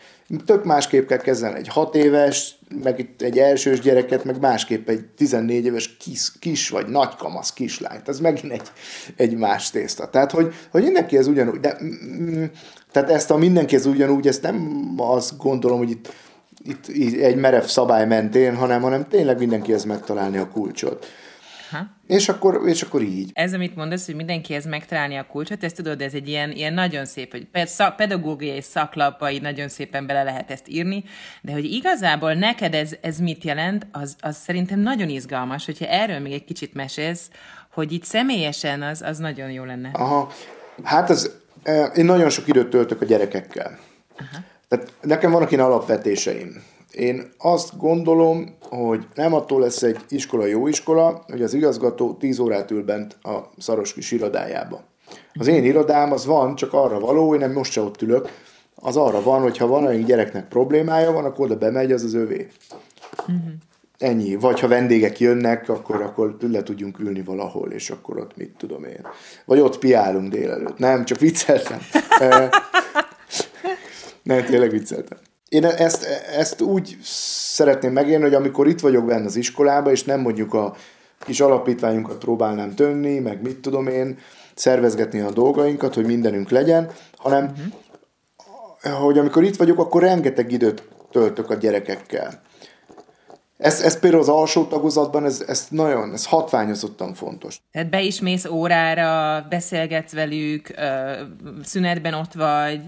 Tök 0.45 0.63
másképp 0.63 1.07
kell 1.07 1.17
kezelni 1.17 1.57
egy 1.57 1.67
hat 1.67 1.95
éves, 1.95 2.55
meg 2.83 2.99
itt 2.99 3.21
egy 3.21 3.37
elsős 3.37 3.79
gyereket, 3.79 4.23
meg 4.23 4.39
másképp 4.39 4.89
egy 4.89 5.05
14 5.05 5.65
éves 5.65 5.97
kis, 5.97 6.31
kis 6.39 6.69
vagy 6.69 6.87
nagy 6.87 7.15
kamasz 7.15 7.53
kislányt. 7.53 8.09
Ez 8.09 8.19
megint 8.19 8.51
egy, 8.51 8.71
egy 9.15 9.37
más 9.37 9.69
tészta. 9.69 10.09
Tehát, 10.09 10.31
hogy, 10.31 10.53
hogy 10.71 10.83
mindenki 10.83 11.17
ez 11.17 11.27
ugyanúgy. 11.27 11.59
De, 11.59 11.77
mm, 11.83 12.43
tehát 12.91 13.09
ezt 13.09 13.31
a 13.31 13.37
mindenki 13.37 13.75
ez 13.75 13.85
ugyanúgy, 13.85 14.27
ezt 14.27 14.41
nem 14.41 14.85
azt 14.97 15.37
gondolom, 15.37 15.77
hogy 15.77 15.89
itt, 15.89 16.13
itt 16.87 17.17
egy 17.21 17.35
merev 17.35 17.63
szabály 17.63 18.05
mentén, 18.05 18.55
hanem, 18.55 18.81
hanem 18.81 19.07
tényleg 19.07 19.37
mindenki 19.37 19.73
ez 19.73 19.83
megtalálni 19.83 20.37
a 20.37 20.49
kulcsot. 20.49 21.07
Aha. 21.71 21.85
És 22.07 22.29
akkor, 22.29 22.61
és 22.65 22.81
akkor 22.81 23.01
így. 23.01 23.31
Ez, 23.33 23.53
amit 23.53 23.75
mondasz, 23.75 24.05
hogy 24.05 24.15
mindenkihez 24.15 24.65
megtalálni 24.65 25.15
a 25.15 25.25
kulcsot, 25.25 25.63
ezt 25.63 25.75
tudod, 25.75 26.01
ez 26.01 26.13
egy 26.13 26.27
ilyen, 26.27 26.51
ilyen 26.51 26.73
nagyon 26.73 27.05
szép, 27.05 27.31
hogy 27.31 27.47
pedagógiai 27.95 28.61
szaklapbai 28.61 29.39
nagyon 29.39 29.69
szépen 29.69 30.05
bele 30.05 30.23
lehet 30.23 30.51
ezt 30.51 30.67
írni, 30.67 31.03
de 31.41 31.51
hogy 31.51 31.65
igazából 31.65 32.33
neked 32.33 32.73
ez, 32.73 32.95
ez 33.01 33.17
mit 33.17 33.43
jelent, 33.43 33.87
az, 33.91 34.15
az 34.19 34.37
szerintem 34.37 34.79
nagyon 34.79 35.09
izgalmas, 35.09 35.65
hogyha 35.65 35.85
erről 35.85 36.19
még 36.19 36.31
egy 36.31 36.45
kicsit 36.45 36.73
mesélsz, 36.73 37.29
hogy 37.73 37.91
itt 37.91 38.03
személyesen 38.03 38.81
az, 38.81 39.01
az 39.01 39.17
nagyon 39.17 39.51
jó 39.51 39.63
lenne. 39.63 39.89
Aha, 39.93 40.31
hát 40.83 41.09
ez, 41.09 41.31
én 41.95 42.05
nagyon 42.05 42.29
sok 42.29 42.47
időt 42.47 42.69
töltök 42.69 43.01
a 43.01 43.05
gyerekekkel. 43.05 43.79
Aha. 44.17 44.43
Tehát 44.67 44.93
nekem 45.01 45.31
vannak 45.31 45.51
ilyen 45.51 45.65
alapvetéseim. 45.65 46.63
Én 46.91 47.29
azt 47.37 47.77
gondolom, 47.77 48.55
hogy 48.61 49.07
nem 49.15 49.33
attól 49.33 49.59
lesz 49.59 49.83
egy 49.83 49.99
iskola 50.09 50.45
jó 50.45 50.67
iskola, 50.67 51.23
hogy 51.27 51.41
az 51.41 51.53
igazgató 51.53 52.13
10 52.13 52.39
órát 52.39 52.71
ül 52.71 52.83
bent 52.83 53.17
a 53.21 53.49
szaros 53.57 53.93
kis 53.93 54.11
irodájába. 54.11 54.83
Az 55.33 55.47
én 55.47 55.63
irodám 55.63 56.11
az 56.11 56.25
van, 56.25 56.55
csak 56.55 56.73
arra 56.73 56.99
való, 56.99 57.33
én 57.33 57.39
nem 57.39 57.51
most 57.51 57.71
se 57.71 57.81
ott 57.81 58.01
ülök, 58.01 58.29
az 58.75 58.97
arra 58.97 59.21
van, 59.21 59.41
hogy 59.41 59.57
ha 59.57 59.67
van 59.67 59.87
egy 59.87 60.05
gyereknek 60.05 60.47
problémája 60.47 61.11
van, 61.11 61.25
akkor 61.25 61.45
oda 61.45 61.57
bemegy, 61.57 61.91
az 61.91 62.03
az 62.03 62.13
övé. 62.13 62.47
Uh-huh. 63.19 63.37
ennyi. 63.97 64.35
Vagy 64.35 64.59
ha 64.59 64.67
vendégek 64.67 65.19
jönnek, 65.19 65.69
akkor, 65.69 66.01
akkor 66.01 66.37
le 66.39 66.63
tudjunk 66.63 66.99
ülni 66.99 67.21
valahol, 67.21 67.71
és 67.71 67.89
akkor 67.89 68.17
ott 68.17 68.37
mit 68.37 68.55
tudom 68.57 68.83
én. 68.83 69.07
Vagy 69.45 69.59
ott 69.59 69.77
piálunk 69.77 70.31
délelőtt. 70.31 70.77
Nem, 70.77 71.05
csak 71.05 71.19
vicceltem. 71.19 71.79
Nem, 74.23 74.45
tényleg 74.45 74.69
vicceltem. 74.69 75.17
Én 75.51 75.65
ezt, 75.65 76.03
ezt 76.35 76.61
úgy 76.61 76.97
szeretném 77.53 77.91
megélni, 77.91 78.23
hogy 78.23 78.33
amikor 78.33 78.67
itt 78.67 78.79
vagyok 78.79 79.05
benne 79.05 79.25
az 79.25 79.35
iskolába, 79.35 79.91
és 79.91 80.03
nem 80.03 80.19
mondjuk 80.19 80.53
a 80.53 80.75
kis 81.19 81.39
alapítványunkat 81.39 82.17
próbálnám 82.17 82.75
tönni, 82.75 83.19
meg 83.19 83.41
mit 83.41 83.59
tudom 83.59 83.87
én, 83.87 84.17
szervezgetni 84.55 85.19
a 85.19 85.31
dolgainkat, 85.31 85.93
hogy 85.93 86.05
mindenünk 86.05 86.49
legyen, 86.49 86.89
hanem 87.15 87.43
uh-huh. 87.43 89.01
hogy 89.01 89.17
amikor 89.17 89.43
itt 89.43 89.55
vagyok, 89.55 89.79
akkor 89.79 90.01
rengeteg 90.01 90.51
időt 90.51 90.87
töltök 91.11 91.49
a 91.49 91.55
gyerekekkel. 91.55 92.41
Ez, 93.57 93.81
ez 93.81 93.99
például 93.99 94.21
az 94.21 94.29
alsó 94.29 94.65
tagozatban, 94.65 95.25
ez, 95.25 95.43
ez 95.47 95.67
nagyon, 95.69 96.13
ez 96.13 96.25
hatványozottan 96.25 97.13
fontos. 97.13 97.61
Tehát 97.71 97.89
be 97.89 98.01
is 98.01 98.21
mész 98.21 98.45
órára, 98.45 99.41
beszélgetsz 99.49 100.13
velük, 100.13 100.73
szünetben 101.63 102.13
ott 102.13 102.33
vagy. 102.33 102.81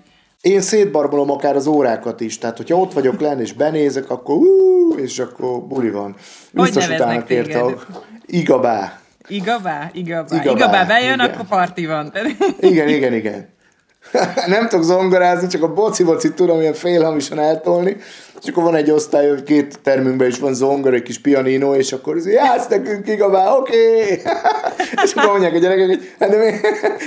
Én 0.43 0.61
szétbarbolom 0.61 1.31
akár 1.31 1.55
az 1.55 1.67
órákat 1.67 2.21
is, 2.21 2.37
tehát 2.37 2.57
hogyha 2.57 2.75
ott 2.75 2.93
vagyok 2.93 3.19
lenn 3.19 3.39
és 3.39 3.53
benézek, 3.53 4.09
akkor 4.09 4.35
ú, 4.35 4.93
és 4.95 5.19
akkor 5.19 5.61
buli 5.61 5.89
van. 5.89 6.15
Biztos 6.51 6.85
hogy 6.85 6.95
utána 6.95 7.23
kérte 7.23 7.59
a 7.59 7.73
igabá. 8.25 8.99
Igabá? 9.27 9.89
Igabá. 9.93 10.35
Igabá, 10.35 10.51
igabá 10.51 10.85
bejön, 10.85 11.13
igen. 11.13 11.19
akkor 11.19 11.45
parti 11.45 11.85
van. 11.85 12.13
igen, 12.59 12.87
igen, 12.87 13.13
igen. 13.13 13.49
nem 14.47 14.67
tudok 14.67 14.85
zongorázni, 14.85 15.47
csak 15.47 15.63
a 15.63 15.73
boci-boci 15.73 16.33
tudom 16.33 16.59
ilyen 16.59 16.73
félhamisan 16.73 17.39
eltolni, 17.39 17.97
és 18.41 18.49
akkor 18.49 18.63
van 18.63 18.75
egy 18.75 18.91
osztály, 18.91 19.29
hogy 19.29 19.43
két 19.43 19.79
termünkben 19.83 20.27
is 20.27 20.39
van 20.39 20.53
zongor, 20.53 20.93
egy 20.93 21.03
kis 21.03 21.19
pianino, 21.19 21.75
és 21.75 21.91
akkor 21.91 22.17
ez 22.17 22.27
játsz 22.27 22.67
nekünk 22.67 23.07
igabá, 23.07 23.51
oké! 23.51 24.01
Okay. 24.01 24.21
és 25.03 25.13
akkor 25.13 25.29
mondják 25.31 25.53
a 25.53 25.57
gyerekek, 25.57 25.87
hogy 25.87 26.13
hát 26.19 26.29
de, 26.29 26.59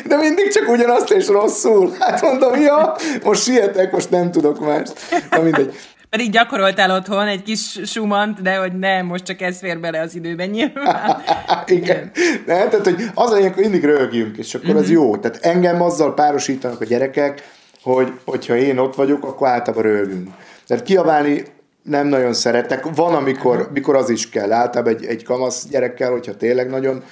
de 0.07 0.17
mindig 0.17 0.53
csak 0.53 0.69
ugyanazt 0.69 1.11
és 1.11 1.27
rosszul. 1.27 1.95
Hát 1.99 2.23
mondom, 2.23 2.61
ja, 2.61 2.97
most 3.25 3.43
sietek, 3.43 3.93
most 3.93 4.11
nem 4.11 4.31
tudok 4.31 4.61
más. 4.61 4.89
Na 5.31 5.41
mindegy. 5.41 5.75
Pedig 6.11 6.31
gyakoroltál 6.31 6.91
otthon 6.91 7.27
egy 7.27 7.43
kis 7.43 7.81
sumant, 7.85 8.43
de 8.43 8.57
hogy 8.57 8.79
nem, 8.79 9.07
most 9.07 9.25
csak 9.25 9.41
ez 9.41 9.59
fér 9.59 9.81
bele 9.81 10.01
az 10.01 10.15
időben 10.15 10.49
nyilván. 10.49 11.23
Igen. 11.67 12.11
Ne, 12.47 12.69
tehát, 12.69 12.85
hogy 12.85 13.11
az 13.15 13.31
a 13.31 13.41
hogy 13.41 13.53
mindig 13.57 13.85
rögjünk, 13.85 14.37
és 14.37 14.55
akkor 14.55 14.77
az 14.77 14.85
mhm. 14.85 14.93
jó. 14.93 15.17
Tehát 15.17 15.39
engem 15.43 15.83
azzal 15.83 16.15
párosítanak 16.15 16.81
a 16.81 16.85
gyerekek, 16.85 17.49
hogy 17.83 18.13
hogyha 18.25 18.57
én 18.57 18.79
ott 18.79 18.95
vagyok, 18.95 19.25
akkor 19.25 19.49
általában 19.49 19.83
rögünk. 19.85 20.29
Tehát 20.67 20.85
kiabálni 20.85 21.45
nem 21.83 22.07
nagyon 22.07 22.33
szeretek. 22.33 22.85
Van, 22.95 23.15
amikor, 23.15 23.71
mikor 23.73 23.97
az 23.97 24.11
is 24.11 24.29
kell. 24.29 24.53
Általában 24.53 24.95
egy, 24.95 25.05
egy 25.05 25.25
kamasz 25.25 25.67
gyerekkel, 25.67 26.11
hogyha 26.11 26.37
tényleg 26.37 26.71
nagyon 26.71 27.03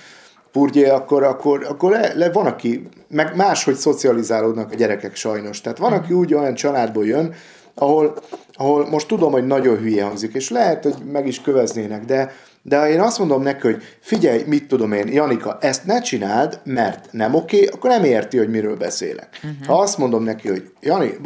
purgyé, 0.52 0.88
akkor, 0.88 1.22
akkor, 1.22 1.66
akkor 1.68 1.90
le, 1.90 2.12
le, 2.14 2.30
van, 2.30 2.46
aki, 2.46 2.88
meg 3.08 3.36
máshogy 3.36 3.74
szocializálódnak 3.74 4.72
a 4.72 4.74
gyerekek 4.74 5.16
sajnos. 5.16 5.60
Tehát 5.60 5.78
van, 5.78 5.92
aki 5.92 6.12
úgy 6.12 6.34
olyan 6.34 6.54
családból 6.54 7.06
jön, 7.06 7.34
ahol, 7.74 8.14
ahol 8.52 8.88
most 8.88 9.08
tudom, 9.08 9.32
hogy 9.32 9.46
nagyon 9.46 9.76
hülye 9.76 10.04
hangzik, 10.04 10.34
és 10.34 10.50
lehet, 10.50 10.82
hogy 10.82 10.94
meg 11.12 11.26
is 11.26 11.40
köveznének, 11.40 12.04
de, 12.04 12.32
de 12.62 12.88
én 12.88 13.00
azt 13.00 13.18
mondom 13.18 13.42
neki, 13.42 13.66
hogy 13.66 13.82
figyelj, 14.00 14.42
mit 14.46 14.68
tudom 14.68 14.92
én, 14.92 15.12
Janika, 15.12 15.58
ezt 15.60 15.84
ne 15.84 16.00
csináld, 16.00 16.60
mert 16.64 17.12
nem 17.12 17.34
oké, 17.34 17.64
akkor 17.64 17.90
nem 17.90 18.04
érti, 18.04 18.38
hogy 18.38 18.48
miről 18.48 18.76
beszélek. 18.76 19.28
Uh-huh. 19.36 19.66
Ha 19.66 19.80
azt 19.80 19.98
mondom 19.98 20.22
neki, 20.22 20.48
hogy 20.48 20.72
Jani, 20.80 21.18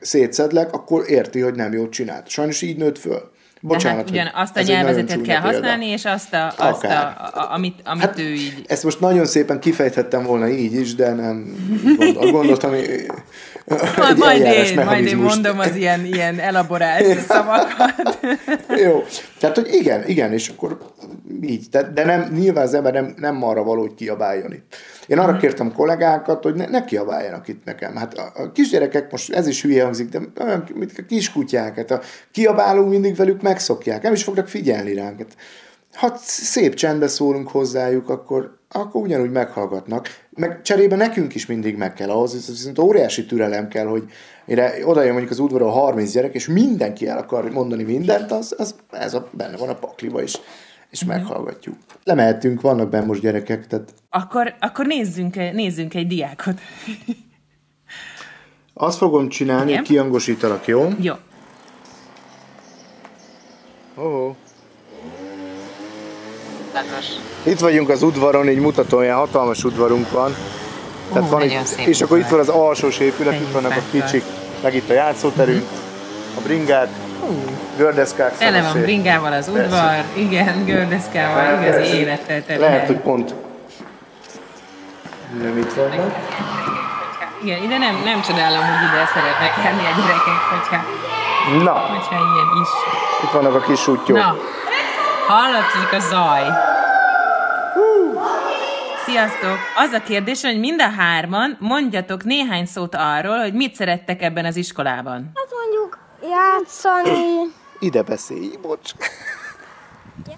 szétszedlek, 0.00 0.72
akkor 0.72 1.10
érti, 1.10 1.40
hogy 1.40 1.54
nem 1.54 1.72
jót 1.72 1.90
csinált. 1.90 2.28
Sajnos 2.28 2.62
így 2.62 2.76
nőtt 2.76 2.98
föl. 2.98 3.30
Bocsánat, 3.66 3.98
hát 3.98 4.10
ugyan 4.10 4.30
azt 4.34 4.56
a 4.56 4.62
nyelvezetet 4.62 5.22
kell 5.22 5.40
használni, 5.40 5.86
és 5.86 6.04
azt, 6.04 6.34
a, 6.34 6.52
azt 6.56 6.84
a, 6.84 7.06
a, 7.34 7.52
amit, 7.52 7.80
amit 7.84 8.02
hát, 8.02 8.18
ő 8.18 8.32
így... 8.32 8.64
Ezt 8.66 8.84
most 8.84 9.00
nagyon 9.00 9.26
szépen 9.26 9.60
kifejthettem 9.60 10.24
volna 10.24 10.48
így 10.48 10.74
is, 10.74 10.94
de 10.94 11.12
nem 11.12 11.56
gondol, 11.96 12.30
gondoltam, 12.30 12.70
majd, 13.96 14.18
majd 14.18 14.42
én, 14.42 14.84
majd 14.84 15.06
én 15.06 15.16
mondom 15.16 15.58
az 15.58 15.76
ilyen, 15.76 16.04
ilyen 16.04 16.38
elaborált 16.38 17.20
szavakat. 17.28 18.18
Jó, 18.68 19.04
tehát, 19.38 19.56
hogy 19.56 19.68
igen, 19.72 20.08
igen, 20.08 20.32
és 20.32 20.48
akkor 20.48 20.78
így, 21.42 21.66
de, 21.70 21.90
de 21.94 22.04
nem, 22.04 22.32
nyilván 22.38 22.64
az 22.64 22.74
ember 22.74 22.92
nem, 22.92 23.14
nem 23.16 23.44
arra 23.44 23.62
való, 23.62 23.80
hogy 23.80 23.94
kiabáljon 23.94 24.52
itt. 24.52 24.76
Én 25.06 25.18
arra 25.18 25.30
mhm. 25.30 25.40
kértem 25.40 25.72
kollégákat, 25.72 26.42
hogy 26.42 26.54
ne, 26.54 26.66
ne 26.66 26.84
kiabáljanak 26.84 27.48
itt 27.48 27.64
nekem. 27.64 27.96
Hát 27.96 28.14
a, 28.14 28.32
a 28.34 28.52
kisgyerekek, 28.52 29.10
most 29.10 29.32
ez 29.32 29.46
is 29.46 29.62
hülye 29.62 29.84
hangzik, 29.84 30.08
de 30.08 30.20
olyan, 30.40 30.64
mint 30.74 30.92
a 30.98 31.04
kiskutyák, 31.06 31.76
hát 31.76 31.90
a 31.90 32.00
kiabálunk 32.30 32.90
mindig 32.90 33.16
velük 33.16 33.42
megszokják, 33.42 34.02
nem 34.02 34.12
is 34.12 34.24
fognak 34.24 34.48
figyelni 34.48 34.94
ránk. 34.94 35.18
Hát, 35.18 35.36
ha 35.94 36.12
szép 36.24 36.74
csendbe 36.74 37.08
szólunk 37.08 37.48
hozzájuk, 37.48 38.08
akkor, 38.08 38.56
akkor 38.70 39.02
ugyanúgy 39.02 39.30
meghallgatnak. 39.30 40.08
Meg 40.30 40.62
cserébe 40.62 40.96
nekünk 40.96 41.34
is 41.34 41.46
mindig 41.46 41.76
meg 41.76 41.92
kell 41.92 42.10
ahhoz, 42.10 42.46
viszont 42.46 42.78
óriási 42.78 43.26
türelem 43.26 43.68
kell, 43.68 43.86
hogy 43.86 44.04
mire 44.44 44.72
oda 44.84 45.02
jön 45.02 45.10
mondjuk 45.10 45.30
az 45.30 45.38
udvaron 45.38 45.70
30 45.70 46.12
gyerek, 46.12 46.34
és 46.34 46.46
mindenki 46.46 47.08
el 47.08 47.18
akar 47.18 47.50
mondani 47.50 47.82
mindent, 47.82 48.32
az, 48.32 48.54
az 48.58 48.74
ez 48.90 49.14
a, 49.14 49.28
benne 49.30 49.56
van 49.56 49.68
a 49.68 49.74
pakliba 49.74 50.22
is 50.22 50.38
és 50.94 51.02
uh-huh. 51.02 51.16
meghallgatjuk. 51.16 51.76
Lemehetünk, 52.04 52.60
vannak 52.60 52.88
benne 52.88 53.06
most 53.06 53.20
gyerekek, 53.20 53.66
tehát... 53.66 53.94
Akkor, 54.10 54.54
akkor 54.60 54.86
nézzünk, 54.86 55.34
nézzünk 55.34 55.94
egy 55.94 56.06
diákot. 56.06 56.60
Azt 58.74 58.98
fogom 58.98 59.28
csinálni, 59.28 59.64
Igen? 59.64 59.78
hogy 59.78 59.86
kiangosítalak, 59.86 60.66
jó? 60.66 60.88
Jó. 61.00 61.14
Oh. 63.94 64.34
Itt 67.42 67.58
vagyunk 67.58 67.88
az 67.88 68.02
udvaron, 68.02 68.48
így 68.48 68.58
mutatom, 68.58 69.02
ilyen 69.02 69.16
hatalmas 69.16 69.64
udvarunk 69.64 70.10
van. 70.10 70.34
Tehát 71.12 71.22
uh, 71.22 71.30
van 71.30 71.42
itt, 71.42 71.86
és 71.86 72.02
akkor 72.02 72.18
itt 72.18 72.28
van 72.28 72.40
az 72.40 72.48
alsós 72.48 72.98
épület, 72.98 73.40
itt 73.40 73.52
vannak 73.52 73.76
a 73.76 73.82
kicsik, 73.90 74.22
meg 74.62 74.74
itt 74.74 74.90
a 74.90 74.92
játszóterünk, 74.92 75.62
uh-huh. 75.62 76.38
a 76.38 76.40
bringát, 76.40 77.03
gördeszkák 77.76 78.38
Tele 78.38 78.62
van 78.62 78.80
bringával 78.82 79.32
az 79.32 79.48
udvar, 79.48 79.68
Persze. 79.68 80.04
igen, 80.14 80.64
gördeszkával, 80.64 81.62
igazi 81.62 81.96
élettel 81.96 82.44
tele. 82.44 82.66
Lehet, 82.66 82.86
hogy 82.86 82.98
pont 82.98 83.34
nem 85.42 85.58
itt 85.58 85.72
vannak. 85.72 86.16
Igen, 87.42 87.62
ide 87.62 87.78
nem, 87.78 88.02
nem 88.04 88.20
csodálom, 88.22 88.64
hogy 88.64 88.88
ide 88.88 89.06
szeretnek 89.14 89.52
járni 89.64 89.80
a 89.80 89.94
gyerekek, 89.96 90.40
hogyha, 90.50 90.84
Na. 91.64 91.72
hogyha 91.72 92.14
ilyen 92.14 92.62
is. 92.62 92.68
Itt 93.24 93.30
vannak 93.30 93.54
a 93.54 93.60
kis 93.60 93.88
útjuk. 93.88 94.18
Na, 94.18 94.36
hallatszik 95.26 95.92
a 95.92 95.98
zaj. 95.98 96.42
Sziasztok! 99.04 99.58
Az 99.76 99.92
a 99.92 100.02
kérdés, 100.02 100.42
hogy 100.42 100.58
mind 100.58 100.80
a 100.80 100.90
hárman 100.96 101.56
mondjatok 101.60 102.24
néhány 102.24 102.64
szót 102.66 102.94
arról, 102.94 103.38
hogy 103.38 103.52
mit 103.52 103.74
szerettek 103.74 104.22
ebben 104.22 104.44
az 104.44 104.56
iskolában. 104.56 105.30
Hát 105.34 105.48
mondjuk 105.50 105.98
játszani. 106.28 107.52
Ide 107.78 108.02
beszélj, 108.02 108.56
bocs. 108.62 108.90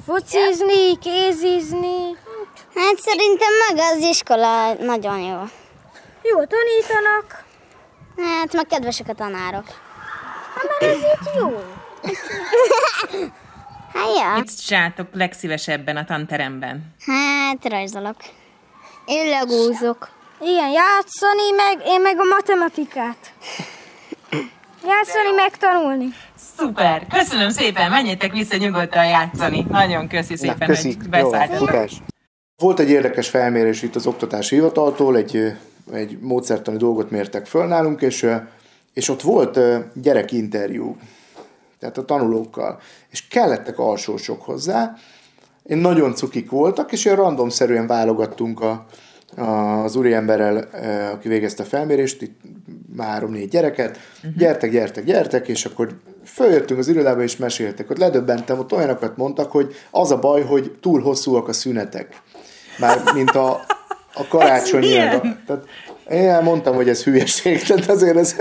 Focizni, 0.06 0.98
kézizni. 0.98 2.16
Hát 2.74 2.98
szerintem 2.98 3.48
meg 3.68 3.84
az 3.92 4.02
iskola 4.02 4.72
nagyon 4.72 5.18
jó. 5.18 5.38
Jó 6.22 6.44
tanítanak. 6.44 7.44
Hát 8.16 8.52
meg 8.52 8.66
kedvesek 8.66 9.08
a 9.08 9.12
tanárok. 9.14 9.64
Hát 10.54 10.64
mert 10.80 10.92
ez 10.94 11.02
itt 11.02 11.34
jó. 11.34 11.62
hát 13.94 14.16
ja. 14.16 14.32
Mit 14.38 14.66
csináltok 14.66 15.06
legszívesebben 15.12 15.96
a 15.96 16.04
tanteremben? 16.04 16.94
Hát 17.06 17.68
rajzolok. 17.68 18.16
Én 19.04 19.28
legúzok. 19.28 20.08
Igen, 20.40 20.70
játszani, 20.70 21.50
meg 21.50 21.86
én 21.86 22.00
meg 22.00 22.18
a 22.20 22.24
matematikát. 22.24 23.32
Játszani, 24.86 25.34
megtanulni. 25.36 26.08
Szuper! 26.56 27.06
Köszönöm 27.06 27.50
szépen, 27.50 27.90
menjetek 27.90 28.32
vissza 28.32 28.56
nyugodtan 28.56 29.06
játszani. 29.06 29.66
Nagyon 29.68 30.08
köszi 30.08 30.36
szépen, 30.36 30.56
Na, 30.58 30.66
köszi. 30.66 30.94
hogy 30.94 31.08
beszálltatok. 31.08 31.88
Volt 32.56 32.80
egy 32.80 32.90
érdekes 32.90 33.28
felmérés 33.28 33.82
itt 33.82 33.94
az 33.94 34.06
Oktatási 34.06 34.54
Hivataltól, 34.54 35.16
egy, 35.16 35.52
egy 35.92 36.18
módszertani 36.20 36.76
dolgot 36.76 37.10
mértek 37.10 37.46
föl 37.46 37.66
nálunk, 37.66 38.02
és, 38.02 38.26
és 38.92 39.08
ott 39.08 39.22
volt 39.22 39.58
gyerekinterjú, 39.94 40.96
tehát 41.78 41.98
a 41.98 42.04
tanulókkal, 42.04 42.80
és 43.10 43.28
kellettek 43.28 43.78
alsósok 43.78 44.42
hozzá, 44.42 44.94
én 45.62 45.78
nagyon 45.78 46.14
cukik 46.14 46.50
voltak, 46.50 46.92
és 46.92 47.04
ilyen 47.04 47.16
randomszerűen 47.16 47.86
válogattunk 47.86 48.60
a, 48.60 48.86
az 49.34 49.96
úriemberrel, 49.96 50.68
aki 51.12 51.28
végezte 51.28 51.62
a 51.62 51.66
felmérést, 51.66 52.22
itt 52.22 52.40
három-négy 52.98 53.48
gyereket, 53.48 53.98
uh-huh. 54.16 54.36
gyertek, 54.36 54.70
gyertek, 54.70 55.04
gyertek, 55.04 55.48
és 55.48 55.64
akkor 55.64 55.88
följöttünk 56.24 56.80
az 56.80 56.88
irodába, 56.88 57.22
és 57.22 57.36
meséltek. 57.36 57.90
Ott 57.90 57.98
ledöbbentem, 57.98 58.58
ott 58.58 58.72
olyanokat 58.72 59.16
mondtak, 59.16 59.50
hogy 59.50 59.74
az 59.90 60.10
a 60.10 60.18
baj, 60.18 60.42
hogy 60.42 60.76
túl 60.80 61.00
hosszúak 61.00 61.48
a 61.48 61.52
szünetek. 61.52 62.22
Már 62.78 62.98
mint 63.14 63.30
a, 63.30 63.64
a 64.14 64.26
karácsonyi. 64.28 64.92
Tehát 65.46 65.64
én 66.10 66.28
elmondtam, 66.28 66.74
hogy 66.74 66.88
ez 66.88 67.02
hülyeség, 67.02 67.62
tehát 67.62 67.88
azért 67.88 68.16
ez... 68.16 68.36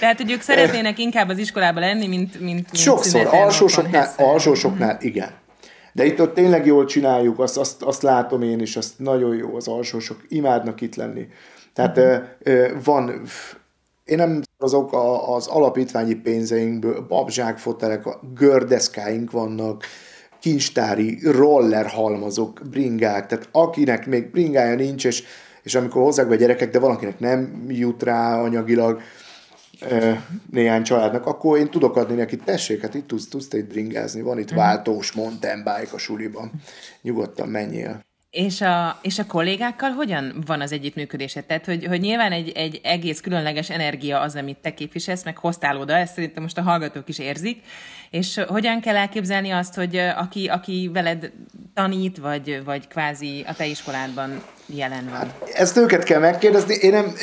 Tehát, 0.00 0.16
hogy 0.16 0.30
ők 0.30 0.40
szeretnének 0.40 0.98
inkább 0.98 1.28
az 1.28 1.38
iskolában 1.38 1.82
lenni, 1.82 2.06
mint, 2.06 2.40
mint, 2.40 2.40
mint 2.40 2.76
Sokszor, 2.76 3.26
alsósoknál, 3.30 4.12
alsósoknál 4.16 4.96
igen. 5.00 5.30
De 5.94 6.04
itt 6.04 6.20
ott 6.20 6.34
tényleg 6.34 6.66
jól 6.66 6.84
csináljuk, 6.84 7.38
azt, 7.38 7.58
azt, 7.58 7.82
azt 7.82 8.02
látom 8.02 8.42
én 8.42 8.60
is, 8.60 8.76
azt 8.76 8.98
nagyon 8.98 9.36
jó, 9.36 9.56
az 9.56 9.68
alsósok 9.68 10.24
imádnak 10.28 10.80
itt 10.80 10.94
lenni. 10.94 11.28
Tehát 11.72 11.98
uh-huh. 11.98 12.82
van, 12.84 13.22
én 14.04 14.16
nem 14.16 14.42
azok 14.58 14.90
az 15.26 15.46
alapítványi 15.46 16.14
pénzeinkből, 16.14 17.00
babzsákfotelek, 17.00 18.02
gördeszkáink 18.34 19.30
vannak, 19.30 19.84
kincstári 20.40 21.18
roller 21.22 21.86
halmazok, 21.86 22.60
bringák, 22.70 23.26
tehát 23.26 23.48
akinek 23.52 24.06
még 24.06 24.30
bringája 24.30 24.74
nincs, 24.74 25.04
és, 25.04 25.24
és 25.62 25.74
amikor 25.74 26.02
hozzák 26.02 26.28
be 26.28 26.36
gyerekek, 26.36 26.70
de 26.70 26.78
valakinek 26.78 27.18
nem 27.18 27.64
jut 27.68 28.02
rá 28.02 28.40
anyagilag, 28.40 29.00
néhány 30.50 30.82
családnak, 30.82 31.26
akkor 31.26 31.58
én 31.58 31.70
tudok 31.70 31.96
adni 31.96 32.14
neki, 32.14 32.36
tessék, 32.36 32.80
hát 32.80 32.94
itt 32.94 33.06
tudsz, 33.06 33.28
tudsz 33.28 33.48
te 33.48 33.56
itt 33.58 33.68
bringázni, 33.68 34.20
van 34.20 34.38
itt 34.38 34.50
mhm. 34.50 34.58
váltós 34.58 35.12
mountain 35.12 35.58
bike 35.58 35.92
a 35.92 35.98
suliban, 35.98 36.50
nyugodtan 37.02 37.48
menjél. 37.48 38.03
És 38.34 38.60
a, 38.60 38.98
és 39.02 39.18
a 39.18 39.26
kollégákkal 39.26 39.90
hogyan 39.90 40.42
van 40.46 40.60
az 40.60 40.72
együttműködésed? 40.72 41.44
Tehát, 41.44 41.64
hogy, 41.64 41.86
hogy 41.86 42.00
nyilván 42.00 42.32
egy, 42.32 42.52
egy 42.54 42.80
egész 42.82 43.20
különleges 43.20 43.70
energia 43.70 44.20
az, 44.20 44.36
amit 44.36 44.56
te 44.56 44.74
képviselsz, 44.74 45.24
meg 45.24 45.38
hoztál 45.38 45.76
oda, 45.76 45.96
ezt 45.96 46.14
szerintem 46.14 46.42
most 46.42 46.58
a 46.58 46.62
hallgatók 46.62 47.08
is 47.08 47.18
érzik, 47.18 47.62
és 48.10 48.40
hogyan 48.46 48.80
kell 48.80 48.96
elképzelni 48.96 49.50
azt, 49.50 49.74
hogy 49.74 49.96
aki, 49.96 50.46
aki 50.46 50.90
veled 50.92 51.32
tanít, 51.74 52.18
vagy, 52.18 52.62
vagy 52.64 52.88
kvázi 52.88 53.44
a 53.48 53.54
te 53.54 53.66
iskoládban 53.66 54.42
jelen 54.66 55.04
van? 55.04 55.18
Hát, 55.18 55.50
ezt 55.52 55.76
őket 55.76 56.02
kell 56.04 56.20
megkérdezni, 56.20 56.74
én 56.74 56.92
nem, 56.92 57.14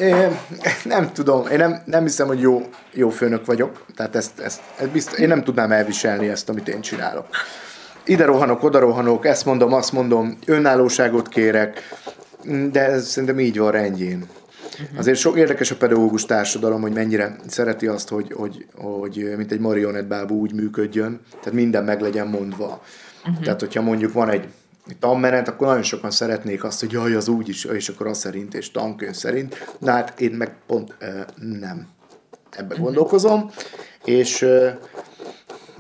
nem 0.84 1.14
tudom, 1.14 1.48
én 1.48 1.58
nem, 1.58 1.82
nem 1.86 2.04
hiszem, 2.04 2.28
hogy 2.28 2.40
jó, 2.40 2.70
jó 2.94 3.10
főnök 3.10 3.46
vagyok, 3.46 3.86
tehát 3.96 4.16
ezt, 4.16 4.40
ezt, 4.40 4.62
ezt 4.80 4.90
biztos, 4.90 5.20
én 5.20 5.28
nem 5.28 5.44
tudnám 5.44 5.72
elviselni 5.72 6.30
ezt, 6.30 6.50
amit 6.50 6.68
én 6.68 6.82
csinálok 6.82 7.28
ide 8.12 8.26
rohanok, 8.26 8.64
oda 8.64 8.80
rohanok, 8.80 9.26
ezt 9.26 9.46
mondom, 9.46 9.74
azt 9.74 9.92
mondom, 9.92 10.38
önállóságot 10.46 11.28
kérek, 11.28 11.82
de 12.72 12.86
ez 12.86 13.08
szerintem 13.08 13.40
így 13.40 13.58
van 13.58 13.72
rendjén. 13.72 14.26
Azért 14.98 15.18
sok 15.18 15.38
érdekes 15.38 15.72
a 15.72 15.76
pedagógus 15.76 16.26
társadalom, 16.26 16.82
hogy 16.82 16.94
mennyire 16.94 17.36
szereti 17.48 17.88
azt, 17.88 18.10
hogy, 18.10 18.34
hogy, 18.34 18.66
hogy 18.76 19.34
mint 19.38 19.52
egy 19.52 19.60
marionettbábú 19.60 20.40
úgy 20.40 20.54
működjön, 20.54 21.20
tehát 21.30 21.54
minden 21.54 21.84
meg 21.84 22.02
legyen 22.02 22.28
mondva. 22.28 22.82
Uh-huh. 23.26 23.44
Tehát, 23.44 23.60
hogyha 23.60 23.82
mondjuk 23.82 24.14
van 24.14 24.30
egy 24.30 24.48
tanmenet, 25.00 25.48
akkor 25.48 25.68
nagyon 25.68 25.84
sokan 25.84 26.12
szeretnék 26.12 26.64
azt, 26.64 26.80
hogy 26.80 26.92
jaj, 26.92 27.16
az 27.16 27.28
úgy 27.28 27.50
is, 27.50 27.66
és 27.66 27.90
akkor 27.90 28.08
az 28.08 28.18
szerint, 28.18 28.54
és 28.54 28.72
tankönyv 28.72 29.14
szerint. 29.14 29.76
Na 29.80 29.92
hát 29.92 30.20
én 30.20 30.32
meg 30.32 30.52
pont 30.68 30.96
uh, 31.02 31.08
nem 31.60 31.88
ebbe 32.50 32.68
uh-huh. 32.68 32.86
gondolkozom, 32.86 33.50
és 34.04 34.42
uh, 34.42 34.70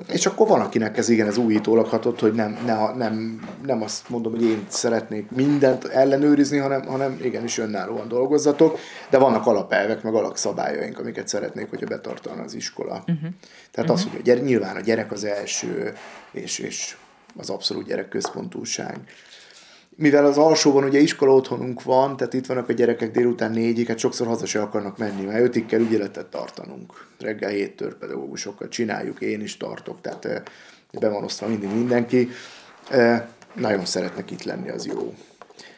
és 0.07 0.25
akkor 0.25 0.47
van, 0.47 0.61
akinek 0.61 0.97
ez 0.97 1.09
igen, 1.09 1.27
ez 1.27 1.37
újítólag 1.37 1.87
hatott, 1.87 2.19
hogy 2.19 2.33
nem, 2.33 2.57
ne, 2.65 2.93
nem, 2.95 3.39
nem 3.65 3.81
azt 3.81 4.09
mondom, 4.09 4.31
hogy 4.31 4.43
én 4.43 4.65
szeretnék 4.67 5.31
mindent 5.31 5.85
ellenőrizni, 5.85 6.57
hanem, 6.57 6.85
hanem 6.85 7.19
igenis 7.23 7.57
önállóan 7.57 8.07
dolgozzatok, 8.07 8.79
de 9.09 9.17
vannak 9.17 9.45
alapelvek, 9.45 10.03
meg 10.03 10.13
alapszabályaink, 10.13 10.99
amiket 10.99 11.27
szeretnék, 11.27 11.69
hogyha 11.69 11.87
betartana 11.87 12.41
az 12.41 12.53
iskola. 12.53 12.93
Uh-huh. 12.93 13.29
Tehát 13.71 13.89
uh-huh. 13.89 13.91
az, 13.91 14.03
hogy 14.03 14.19
a 14.19 14.23
gyere, 14.23 14.39
nyilván 14.39 14.75
a 14.75 14.79
gyerek 14.81 15.11
az 15.11 15.23
első, 15.23 15.93
és, 16.31 16.59
és 16.59 16.97
az 17.37 17.49
abszolút 17.49 17.85
gyerekközpontúság 17.85 18.99
mivel 19.95 20.25
az 20.25 20.37
alsóban 20.37 20.83
ugye 20.83 20.99
iskola 20.99 21.33
otthonunk 21.33 21.83
van, 21.83 22.17
tehát 22.17 22.33
itt 22.33 22.45
vannak 22.45 22.69
a 22.69 22.73
gyerekek 22.73 23.11
délután 23.11 23.51
négyig, 23.51 23.87
hát 23.87 23.97
sokszor 23.97 24.27
haza 24.27 24.45
se 24.45 24.61
akarnak 24.61 24.97
menni, 24.97 25.25
mert 25.25 25.43
ötig 25.43 25.65
kell 25.65 25.79
ügyeletet 25.79 26.25
tartanunk. 26.25 27.05
Reggel 27.19 27.49
héttől 27.49 27.97
pedagógusokkal 27.97 28.67
csináljuk, 28.67 29.21
én 29.21 29.41
is 29.41 29.57
tartok, 29.57 30.01
tehát 30.01 30.25
eh, 30.25 30.41
be 30.99 31.09
van 31.09 31.23
osztva 31.23 31.47
mindig 31.47 31.69
mindenki. 31.69 32.29
Eh, 32.89 33.23
nagyon 33.53 33.85
szeretnek 33.85 34.31
itt 34.31 34.43
lenni, 34.43 34.69
az 34.69 34.85
jó. 34.85 35.13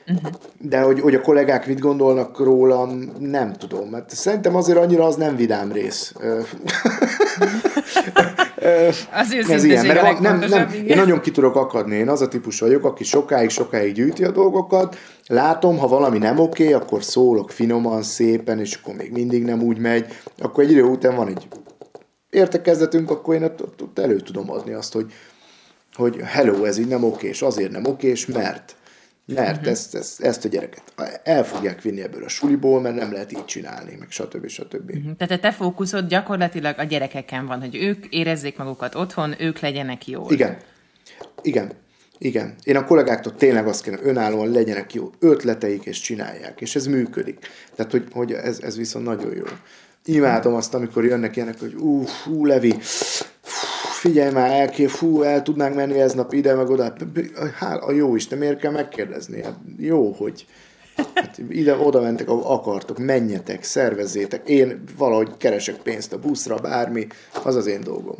Uh-huh. 0.07 0.31
De 0.57 0.81
hogy, 0.81 0.99
hogy 0.99 1.15
a 1.15 1.21
kollégák 1.21 1.67
mit 1.67 1.79
gondolnak 1.79 2.39
rólam, 2.39 3.11
nem 3.19 3.53
tudom, 3.53 3.89
mert 3.89 4.09
szerintem 4.09 4.55
azért 4.55 4.77
annyira 4.77 5.05
az 5.05 5.15
nem 5.15 5.35
vidám 5.35 5.71
rész. 5.71 6.13
az 9.11 9.49
ez 9.49 9.63
ilyen, 9.63 9.85
mert 9.85 10.19
nem, 10.19 10.39
nem, 10.39 10.69
én 10.85 10.97
nagyon 10.97 11.21
ki 11.21 11.31
tudok 11.31 11.55
akadni, 11.55 11.95
én 11.95 12.09
az 12.09 12.21
a 12.21 12.27
típus 12.27 12.59
vagyok, 12.59 12.85
aki 12.85 13.03
sokáig, 13.03 13.49
sokáig 13.49 13.93
gyűjti 13.93 14.23
a 14.23 14.31
dolgokat, 14.31 14.97
látom, 15.27 15.77
ha 15.77 15.87
valami 15.87 16.17
nem 16.17 16.39
oké, 16.39 16.63
okay, 16.63 16.73
akkor 16.73 17.03
szólok 17.03 17.51
finoman, 17.51 18.01
szépen, 18.01 18.59
és 18.59 18.79
akkor 18.81 18.95
még 18.95 19.11
mindig 19.11 19.43
nem 19.43 19.61
úgy 19.61 19.77
megy, 19.77 20.05
akkor 20.37 20.63
egy 20.63 20.71
idő 20.71 20.83
után 20.83 21.15
van 21.15 21.27
egy 21.27 21.47
értekezletünk, 22.29 23.11
akkor 23.11 23.35
én 23.35 23.43
ott, 23.43 23.61
ott, 23.61 23.81
ott 23.81 23.99
elő 23.99 24.19
tudom 24.19 24.51
adni 24.51 24.73
azt, 24.73 24.93
hogy, 24.93 25.13
hogy 25.93 26.21
hello, 26.23 26.63
ez 26.63 26.77
így 26.77 26.87
nem 26.87 27.03
oké, 27.03 27.27
és 27.27 27.41
azért 27.41 27.71
nem 27.71 27.85
oké, 27.85 28.07
és 28.07 28.25
mert 28.25 28.75
mert 29.25 29.57
uh-huh. 29.57 29.71
ezt, 29.71 29.95
ezt, 29.95 30.21
ezt 30.21 30.45
a 30.45 30.47
gyereket 30.47 30.83
el 31.23 31.45
fogják 31.45 31.81
vinni 31.81 32.01
ebből 32.01 32.23
a 32.23 32.27
suliból, 32.27 32.81
mert 32.81 32.95
nem 32.95 33.11
lehet 33.11 33.31
így 33.31 33.45
csinálni, 33.45 33.95
meg 33.99 34.11
stb. 34.11 34.47
stb. 34.47 34.89
Uh-huh. 34.89 35.15
Tehát 35.17 35.33
a 35.33 35.39
te 35.39 35.51
fókuszod 35.51 36.07
gyakorlatilag 36.07 36.79
a 36.79 36.83
gyerekeken 36.83 37.45
van, 37.45 37.59
hogy 37.59 37.75
ők 37.75 38.05
érezzék 38.05 38.57
magukat 38.57 38.95
otthon, 38.95 39.35
ők 39.39 39.59
legyenek 39.59 40.07
jól. 40.07 40.31
Igen. 40.31 40.57
Igen. 41.41 41.71
Igen. 42.17 42.55
Én 42.63 42.75
a 42.75 42.85
kollégáktól 42.85 43.35
tényleg 43.35 43.67
azt 43.67 43.83
kérem, 43.83 43.99
önállóan 44.03 44.51
legyenek 44.51 44.93
jó 44.93 45.09
ötleteik, 45.19 45.83
és 45.85 45.99
csinálják. 45.99 46.61
És 46.61 46.75
ez 46.75 46.85
működik. 46.85 47.37
Tehát, 47.75 47.91
hogy, 47.91 48.07
hogy 48.11 48.31
ez, 48.31 48.59
ez 48.61 48.77
viszont 48.77 49.05
nagyon 49.05 49.35
jó. 49.35 49.43
Imádom 50.05 50.53
azt, 50.53 50.73
amikor 50.73 51.05
jönnek 51.05 51.35
ilyenek, 51.35 51.59
hogy 51.59 51.73
ú, 51.73 52.01
fú, 52.01 52.45
Levi, 52.45 52.75
figyelj 54.03 54.31
már, 54.31 54.51
el 54.51 54.69
kell, 54.69 54.87
fú, 54.87 55.21
el 55.21 55.41
tudnánk 55.41 55.75
menni 55.75 55.99
ez 55.99 56.13
nap 56.13 56.33
ide, 56.33 56.53
meg 56.53 56.69
oda. 56.69 56.93
Hát, 57.53 57.83
a 57.83 57.91
jó 57.91 58.15
Isten, 58.15 58.37
miért 58.37 58.59
kell 58.59 58.71
megkérdezni? 58.71 59.43
Hát 59.43 59.59
jó, 59.77 60.11
hogy 60.11 60.45
hát 61.13 61.37
ide, 61.49 61.75
oda 61.75 62.01
mentek, 62.01 62.29
ahol 62.29 62.43
akartok, 62.43 62.97
menjetek, 62.97 63.63
szervezzétek. 63.63 64.49
Én 64.49 64.83
valahogy 64.97 65.37
keresek 65.37 65.75
pénzt 65.75 66.13
a 66.13 66.19
buszra, 66.19 66.55
bármi, 66.55 67.07
az 67.43 67.55
az 67.55 67.67
én 67.67 67.81
dolgom. 67.81 68.17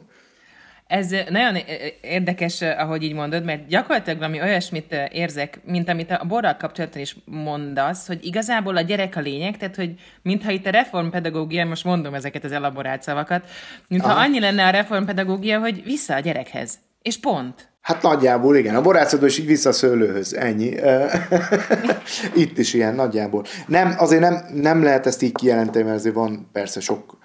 Ez 0.93 1.10
nagyon 1.29 1.58
érdekes, 2.01 2.62
ahogy 2.62 3.03
így 3.03 3.13
mondod, 3.13 3.43
mert 3.43 3.67
gyakorlatilag 3.67 4.19
valami 4.19 4.41
olyasmit 4.41 4.95
érzek, 5.12 5.60
mint 5.65 5.89
amit 5.89 6.12
a 6.12 6.25
borral 6.27 6.56
kapcsolatban 6.58 7.01
is 7.01 7.15
mondasz, 7.25 8.08
hogy 8.08 8.25
igazából 8.25 8.77
a 8.77 8.82
gyerek 8.82 9.15
a 9.15 9.19
lényeg, 9.19 9.58
tehát 9.58 9.75
hogy 9.75 9.93
mintha 10.21 10.51
itt 10.51 10.65
a 10.65 10.69
reformpedagógia, 10.69 11.65
most 11.65 11.84
mondom 11.84 12.13
ezeket 12.13 12.43
az 12.43 12.51
elaborált 12.51 13.01
szavakat, 13.01 13.49
mintha 13.88 14.12
Aha. 14.12 14.19
annyi 14.19 14.39
lenne 14.39 14.65
a 14.65 14.69
reformpedagógia, 14.69 15.60
hogy 15.60 15.84
vissza 15.84 16.15
a 16.15 16.19
gyerekhez. 16.19 16.79
És 17.01 17.19
pont. 17.19 17.71
Hát 17.82 18.01
nagyjából 18.01 18.56
igen, 18.56 18.75
a 18.75 18.82
borászatban 18.82 19.29
is 19.29 19.38
így 19.38 19.45
vissza 19.45 19.71
szőlőhöz, 19.71 20.34
ennyi. 20.34 20.75
Itt 22.43 22.58
is 22.58 22.73
ilyen 22.73 22.95
nagyjából. 22.95 23.43
Nem, 23.67 23.95
azért 23.97 24.21
nem, 24.21 24.45
nem 24.53 24.84
lehet 24.84 25.06
ezt 25.06 25.21
így 25.21 25.34
kijelenteni, 25.34 25.84
mert 25.84 25.97
azért 25.97 26.15
van 26.15 26.49
persze 26.51 26.79
sok 26.79 27.17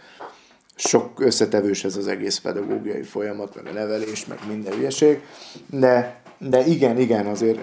sok 0.79 1.21
összetevős 1.21 1.85
ez 1.85 1.97
az 1.97 2.07
egész 2.07 2.39
pedagógiai 2.39 3.03
folyamat, 3.03 3.55
meg 3.55 3.67
a 3.67 3.73
nevelés, 3.73 4.27
meg 4.27 4.39
minden 4.49 4.73
hülyeség, 4.73 5.21
de, 5.71 6.21
de 6.39 6.67
igen, 6.67 6.99
igen, 6.99 7.27
azért 7.27 7.59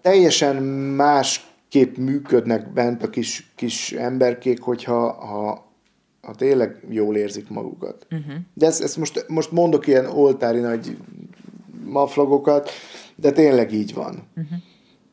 teljesen 0.00 0.56
másképp 0.96 1.96
működnek 1.96 2.72
bent 2.72 3.02
a 3.02 3.10
kis, 3.10 3.52
kis 3.54 3.92
emberkék, 3.92 4.60
hogyha 4.60 5.12
ha, 5.12 5.72
ha 6.20 6.34
tényleg 6.34 6.84
jól 6.88 7.16
érzik 7.16 7.48
magukat. 7.48 8.06
Uh-huh. 8.10 8.34
De 8.54 8.66
ezt, 8.66 8.82
ezt 8.82 8.96
most, 8.96 9.24
most 9.28 9.50
mondok 9.50 9.86
ilyen 9.86 10.06
oltári 10.06 10.60
nagy 10.60 10.96
maflagokat, 11.84 12.70
de 13.16 13.32
tényleg 13.32 13.72
így 13.72 13.94
van. 13.94 14.22
Uh-huh. 14.36 14.58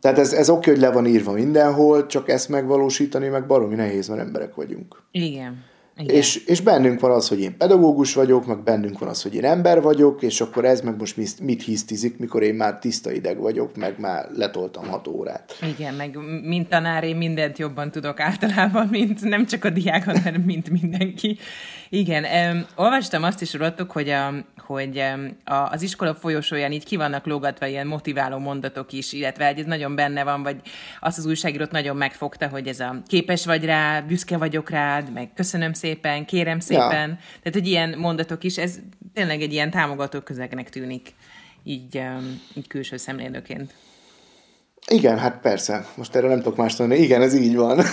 Tehát 0.02 0.18
ez, 0.18 0.34
ez 0.34 0.50
oké, 0.50 0.70
hogy 0.70 0.80
le 0.80 0.92
van 0.92 1.06
írva 1.06 1.32
mindenhol, 1.32 2.06
csak 2.06 2.30
ezt 2.30 2.50
megvalósítani 2.50 3.28
meg 3.28 3.48
baromi 3.48 3.76
nehéz, 3.76 4.08
mert 4.08 4.22
emberek 4.22 4.56
vagyunk. 4.56 5.02
Igen. 5.12 5.70
És, 5.96 6.36
és 6.36 6.62
bennünk 6.62 7.00
van 7.00 7.12
az, 7.12 7.28
hogy 7.28 7.40
én 7.40 7.58
pedagógus 7.58 8.14
vagyok, 8.14 8.46
meg 8.46 8.64
bennünk 8.64 9.00
van 9.00 9.10
az, 9.10 9.22
hogy 9.22 9.36
én 9.36 9.46
ember 9.46 9.82
vagyok, 9.82 10.22
és 10.22 10.42
akkor 10.42 10.66
ez 10.66 10.82
meg 10.82 10.98
most 10.98 11.18
mit, 11.18 11.40
mit 11.40 11.64
hisztizik, 11.64 12.18
mikor 12.18 12.44
én 12.44 12.54
már 12.54 12.80
tiszta 12.80 13.12
ideg 13.12 13.40
vagyok, 13.40 13.76
meg 13.76 14.00
már 14.00 14.30
letoltam 14.36 14.88
hat 14.88 15.08
órát. 15.08 15.58
Igen, 15.78 15.94
meg 15.94 16.18
mint 16.44 16.70
tanár 16.70 17.04
én 17.04 17.16
mindent 17.16 17.58
jobban 17.58 17.92
tudok 17.92 18.20
általában, 18.20 18.88
mint 18.88 19.22
nem 19.22 19.46
csak 19.46 19.66
a 19.66 19.70
diák, 19.70 20.06
hanem 20.06 20.42
mint 20.42 20.70
mindenki. 20.70 21.38
Igen, 21.90 22.24
um, 22.54 22.66
olvastam 22.76 23.24
azt 23.24 23.42
is 23.42 23.54
róltuk, 23.54 23.92
hogy, 23.92 24.10
a, 24.10 24.34
hogy 24.58 25.04
a, 25.44 25.54
az 25.54 25.82
iskola 25.82 26.16
folyosóján 26.16 26.72
így 26.72 26.86
ki 26.86 26.96
vannak 26.96 27.26
lógatva 27.26 27.66
ilyen 27.66 27.88
motiváló 27.88 28.38
mondatok 28.38 28.92
is, 28.92 29.14
illetve 29.14 29.46
ez 29.46 29.66
nagyon 29.66 29.96
benne 29.96 30.24
van, 30.24 30.44
vagy 30.44 30.56
azt 31.00 31.18
az 31.18 31.26
újságírót 31.26 31.72
nagyon 31.72 31.96
megfogta, 31.96 32.48
hogy 32.48 32.68
ez 32.68 32.80
a 32.80 33.02
képes 33.08 33.46
vagy 33.46 33.66
rá, 33.66 34.02
büszke 34.02 34.38
vagyok 34.38 34.70
rád, 34.70 35.12
meg 35.14 35.30
köszönöm 35.36 35.74
szépen, 35.82 36.26
kérem 36.26 36.60
szépen. 36.60 37.10
Ja. 37.10 37.18
Tehát, 37.44 37.54
hogy 37.54 37.68
ilyen 37.68 37.96
mondatok 37.98 38.44
is, 38.44 38.58
ez 38.58 38.76
tényleg 39.14 39.42
egy 39.42 39.54
ilyen 39.54 39.72
támogató 39.72 40.20
közegnek 40.20 40.70
tűnik, 40.70 41.14
így, 41.64 41.98
um, 41.98 42.42
így 42.54 42.68
külső 42.68 42.98
szemlélőként. 42.98 43.74
Igen, 44.88 45.20
hát 45.20 45.40
persze. 45.42 45.86
Most 45.96 46.16
erre 46.16 46.28
nem 46.28 46.38
tudok 46.38 46.58
más 46.58 46.76
mondani. 46.76 47.02
Igen, 47.02 47.22
ez 47.22 47.34
így 47.34 47.56
van. 47.56 47.78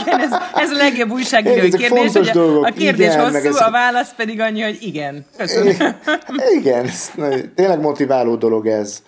Igen, 0.00 0.20
ez, 0.20 0.32
ez 0.54 0.70
a 0.70 0.76
legjobb 0.76 1.10
újságírói 1.10 1.70
kérdés, 1.70 2.12
hogy 2.12 2.28
a, 2.28 2.32
dolgok. 2.32 2.64
a 2.64 2.70
kérdés 2.70 3.06
igen, 3.06 3.20
hosszú, 3.20 3.46
ez... 3.46 3.60
a 3.60 3.70
válasz 3.70 4.14
pedig 4.16 4.40
annyi, 4.40 4.62
hogy 4.62 4.78
igen. 4.80 5.26
Köszönöm. 5.36 5.76
Igen, 6.58 6.86
ez, 6.86 7.10
tényleg 7.54 7.80
motiváló 7.80 8.36
dolog 8.36 8.66
ez. 8.66 9.02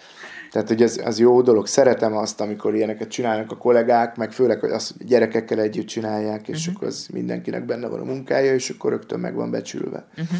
Tehát, 0.51 0.69
hogy 0.69 0.83
ez, 0.83 1.01
az 1.05 1.19
jó 1.19 1.43
dolog. 1.43 1.67
Szeretem 1.67 2.17
azt, 2.17 2.41
amikor 2.41 2.75
ilyeneket 2.75 3.09
csinálnak 3.09 3.51
a 3.53 3.57
kollégák, 3.57 4.17
meg 4.17 4.33
főleg, 4.33 4.61
hogy 4.61 4.71
azt 4.71 5.07
gyerekekkel 5.07 5.61
együtt 5.61 5.87
csinálják, 5.87 6.49
és 6.49 6.59
uh-huh. 6.59 6.75
akkor 6.75 6.89
az 6.89 7.09
mindenkinek 7.13 7.65
benne 7.65 7.89
van 7.89 8.01
a 8.01 8.05
munkája, 8.05 8.55
és 8.55 8.71
akkor 8.71 8.91
rögtön 8.91 9.21
meg 9.21 9.35
van 9.35 9.51
becsülve. 9.51 10.07
Uh-huh. 10.11 10.39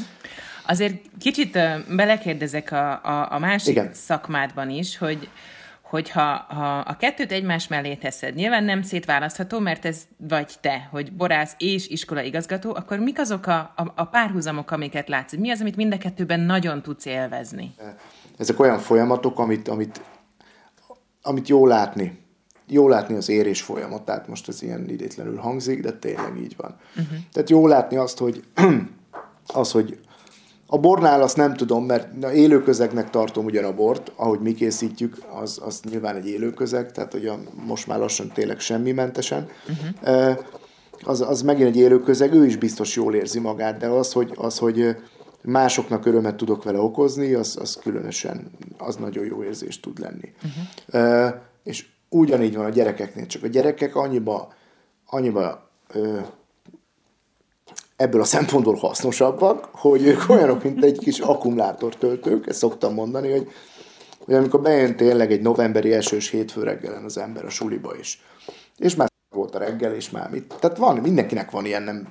Azért 0.67 0.95
kicsit 1.19 1.59
belekérdezek 1.97 2.73
a, 2.73 2.91
a, 2.91 3.33
a 3.33 3.39
másik 3.39 3.71
Igen. 3.71 3.91
szakmádban 3.93 4.71
is, 4.71 4.99
hogy 4.99 5.29
hogyha 5.91 6.45
ha 6.49 6.79
a 6.79 6.97
kettőt 6.97 7.33
egymás 7.33 7.69
mellé 7.69 7.95
teszed, 7.95 8.35
nyilván 8.35 8.65
nem 8.65 8.83
szétválasztható, 8.83 9.59
mert 9.59 9.85
ez 9.85 10.03
vagy 10.17 10.53
te, 10.61 10.89
hogy 10.91 11.13
borász 11.13 11.55
és 11.59 11.89
iskola 11.89 12.23
igazgató, 12.23 12.75
akkor 12.75 12.99
mik 12.99 13.19
azok 13.19 13.47
a, 13.47 13.73
a, 13.77 13.93
a 13.95 14.05
párhuzamok, 14.05 14.71
amiket 14.71 15.09
látsz? 15.09 15.35
Mi 15.37 15.51
az, 15.51 15.61
amit 15.61 15.77
mind 15.77 15.93
a 15.93 15.99
kettőben 15.99 16.41
nagyon 16.41 16.83
tudsz 16.83 17.07
élvezni? 17.07 17.75
Ezek 18.41 18.61
olyan 18.61 18.79
folyamatok, 18.79 19.39
amit, 19.39 19.69
amit, 19.69 20.01
amit 21.23 21.49
jó 21.49 21.67
látni. 21.67 22.19
Jó 22.67 22.89
látni 22.89 23.15
az 23.15 23.29
érés 23.29 23.63
folyamatát, 23.63 24.29
most 24.29 24.49
ez 24.49 24.63
ilyen 24.63 24.89
idétlenül 24.89 25.37
hangzik, 25.37 25.83
de 25.83 25.93
tényleg 25.93 26.37
így 26.43 26.55
van. 26.57 26.77
Uh-huh. 26.91 27.19
Tehát 27.33 27.51
jó 27.51 27.67
látni 27.67 27.97
azt, 27.97 28.19
hogy 28.19 28.45
az, 29.47 29.71
hogy 29.71 29.99
a 30.67 30.79
bornál 30.79 31.23
azt 31.23 31.37
nem 31.37 31.55
tudom, 31.55 31.85
mert 31.85 32.25
élőközegnek 32.25 33.11
tartom 33.11 33.45
ugyan 33.45 33.65
a 33.65 33.75
bort, 33.75 34.13
ahogy 34.17 34.41
mi 34.41 34.55
készítjük, 34.55 35.17
az, 35.41 35.61
az 35.65 35.81
nyilván 35.91 36.17
egy 36.17 36.29
élőközeg, 36.29 36.93
tehát 36.93 37.13
hogy 37.13 37.27
a, 37.27 37.39
most 37.67 37.87
már 37.87 37.99
lassan 37.99 38.29
tényleg 38.29 38.61
semmi 38.61 38.93
mentesen. 38.93 39.49
Uh-huh. 39.69 40.39
Az, 41.05 41.21
az 41.21 41.43
megint 41.43 41.69
egy 41.69 41.77
élőközeg, 41.77 42.33
ő 42.35 42.47
is 42.47 42.57
biztos 42.57 42.97
jól 42.97 43.15
érzi 43.15 43.39
magát, 43.39 43.79
de 43.79 43.87
az, 43.87 44.13
hogy, 44.13 44.33
az, 44.37 44.59
hogy 44.59 44.97
másoknak 45.43 46.07
örömet 46.07 46.37
tudok 46.37 46.63
vele 46.63 46.79
okozni, 46.79 47.35
az, 47.35 47.57
az 47.61 47.79
különösen, 47.83 48.51
az 48.79 48.97
nagyon 48.97 49.25
jó 49.25 49.45
érzés 49.45 49.81
tud 49.81 49.99
lenni. 49.99 50.33
Uh-huh. 50.45 51.35
És 51.65 51.87
ugyanígy 52.09 52.57
van 52.57 52.65
a 52.65 52.71
gyerekeknél, 52.71 53.27
csak 53.27 53.43
a 53.43 53.47
gyerekek 53.47 53.97
annyiba, 53.97 54.53
annyiba 55.07 55.71
ebből 57.97 58.21
a 58.21 58.25
szempontból 58.25 58.75
hasznosabbak, 58.75 59.69
hogy 59.73 60.07
ők 60.07 60.29
olyanok, 60.29 60.63
mint 60.63 60.85
egy 60.85 60.99
kis 60.99 61.19
akkumulátortöltők, 61.19 62.47
ezt 62.47 62.59
szoktam 62.59 62.95
mondani, 62.95 63.31
hogy, 63.31 63.49
hogy 64.25 64.35
amikor 64.35 64.61
bejön 64.61 64.97
tényleg 64.97 65.33
egy 65.33 65.41
novemberi 65.41 65.93
esős 65.93 66.31
hétfő 66.31 66.63
reggelen 66.63 67.05
az 67.05 67.19
ember 67.19 67.45
a 67.45 67.51
suliba 67.51 67.97
is, 67.97 68.23
és 68.77 68.95
már 68.95 69.09
volt 69.35 69.55
a 69.55 69.59
reggel, 69.59 69.95
és 69.95 70.11
már 70.11 70.31
mit. 70.31 70.55
Tehát 70.61 70.77
van, 70.77 70.97
mindenkinek 70.97 71.51
van 71.51 71.65
ilyen, 71.65 71.83
nem, 71.83 72.09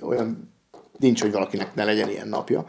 olyan 0.00 0.53
nincs, 0.98 1.22
hogy 1.22 1.32
valakinek 1.32 1.74
ne 1.74 1.84
legyen 1.84 2.08
ilyen 2.08 2.28
napja. 2.28 2.64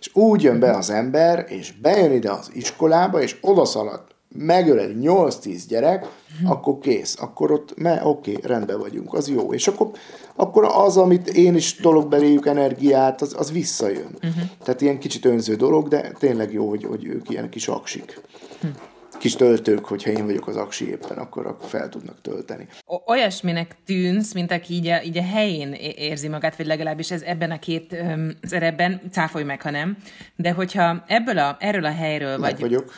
És 0.00 0.10
úgy 0.14 0.42
jön 0.42 0.58
be 0.58 0.76
az 0.76 0.90
ember, 0.90 1.44
és 1.48 1.72
bejön 1.72 2.12
ide 2.12 2.30
az 2.30 2.50
iskolába, 2.54 3.22
és 3.22 3.36
odaszalad 3.40 4.02
megöl 4.36 4.78
egy 4.78 4.96
8-10 5.00 5.62
gyerek, 5.68 6.06
akkor 6.44 6.78
kész, 6.78 7.16
akkor 7.20 7.50
ott, 7.52 7.76
me, 7.76 8.00
oké, 8.04 8.32
okay, 8.32 8.50
rendben 8.50 8.78
vagyunk, 8.78 9.14
az 9.14 9.28
jó. 9.28 9.52
És 9.52 9.68
akkor, 9.68 9.90
akkor 10.34 10.64
az, 10.64 10.96
amit 10.96 11.28
én 11.28 11.54
is 11.54 11.74
tolok 11.74 12.08
beléjük 12.08 12.46
energiát, 12.46 13.22
az, 13.22 13.34
az 13.38 13.52
visszajön. 13.52 14.14
Uh-huh. 14.14 14.42
Tehát 14.64 14.80
ilyen 14.80 14.98
kicsit 14.98 15.24
önző 15.24 15.54
dolog, 15.54 15.88
de 15.88 16.12
tényleg 16.18 16.52
jó, 16.52 16.68
hogy, 16.68 16.84
hogy 16.84 17.04
ők 17.04 17.30
ilyen 17.30 17.48
kis 17.48 17.68
aksik. 17.68 18.20
Uh-huh 18.62 18.89
kis 19.20 19.34
töltők, 19.34 19.84
hogyha 19.84 20.10
én 20.10 20.26
vagyok 20.26 20.46
az 20.46 20.56
aksi 20.56 20.88
éppen, 20.88 21.18
akkor, 21.18 21.46
akkor 21.46 21.68
fel 21.68 21.88
tudnak 21.88 22.20
tölteni. 22.22 22.66
Olyasminek 23.06 23.76
tűnsz, 23.86 24.34
mint 24.34 24.52
aki 24.52 24.74
így 24.74 24.86
a, 24.86 25.02
így 25.02 25.18
a 25.18 25.24
helyén 25.24 25.72
érzi 25.96 26.28
magát, 26.28 26.56
vagy 26.56 26.66
legalábbis 26.66 27.10
ez 27.10 27.22
ebben 27.22 27.50
a 27.50 27.58
két 27.58 27.96
szerepben, 28.42 29.00
cáfolj 29.12 29.44
meg, 29.44 29.62
ha 29.62 29.70
nem, 29.70 29.96
de 30.36 30.52
hogyha 30.52 31.04
ebből 31.06 31.38
a, 31.38 31.56
erről 31.60 31.84
a 31.84 31.92
helyről 31.92 32.38
meg 32.38 32.50
vagy... 32.50 32.60
vagyok. 32.60 32.94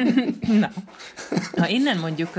Na, 0.60 0.70
ha 1.56 1.68
innen 1.68 1.98
mondjuk 1.98 2.30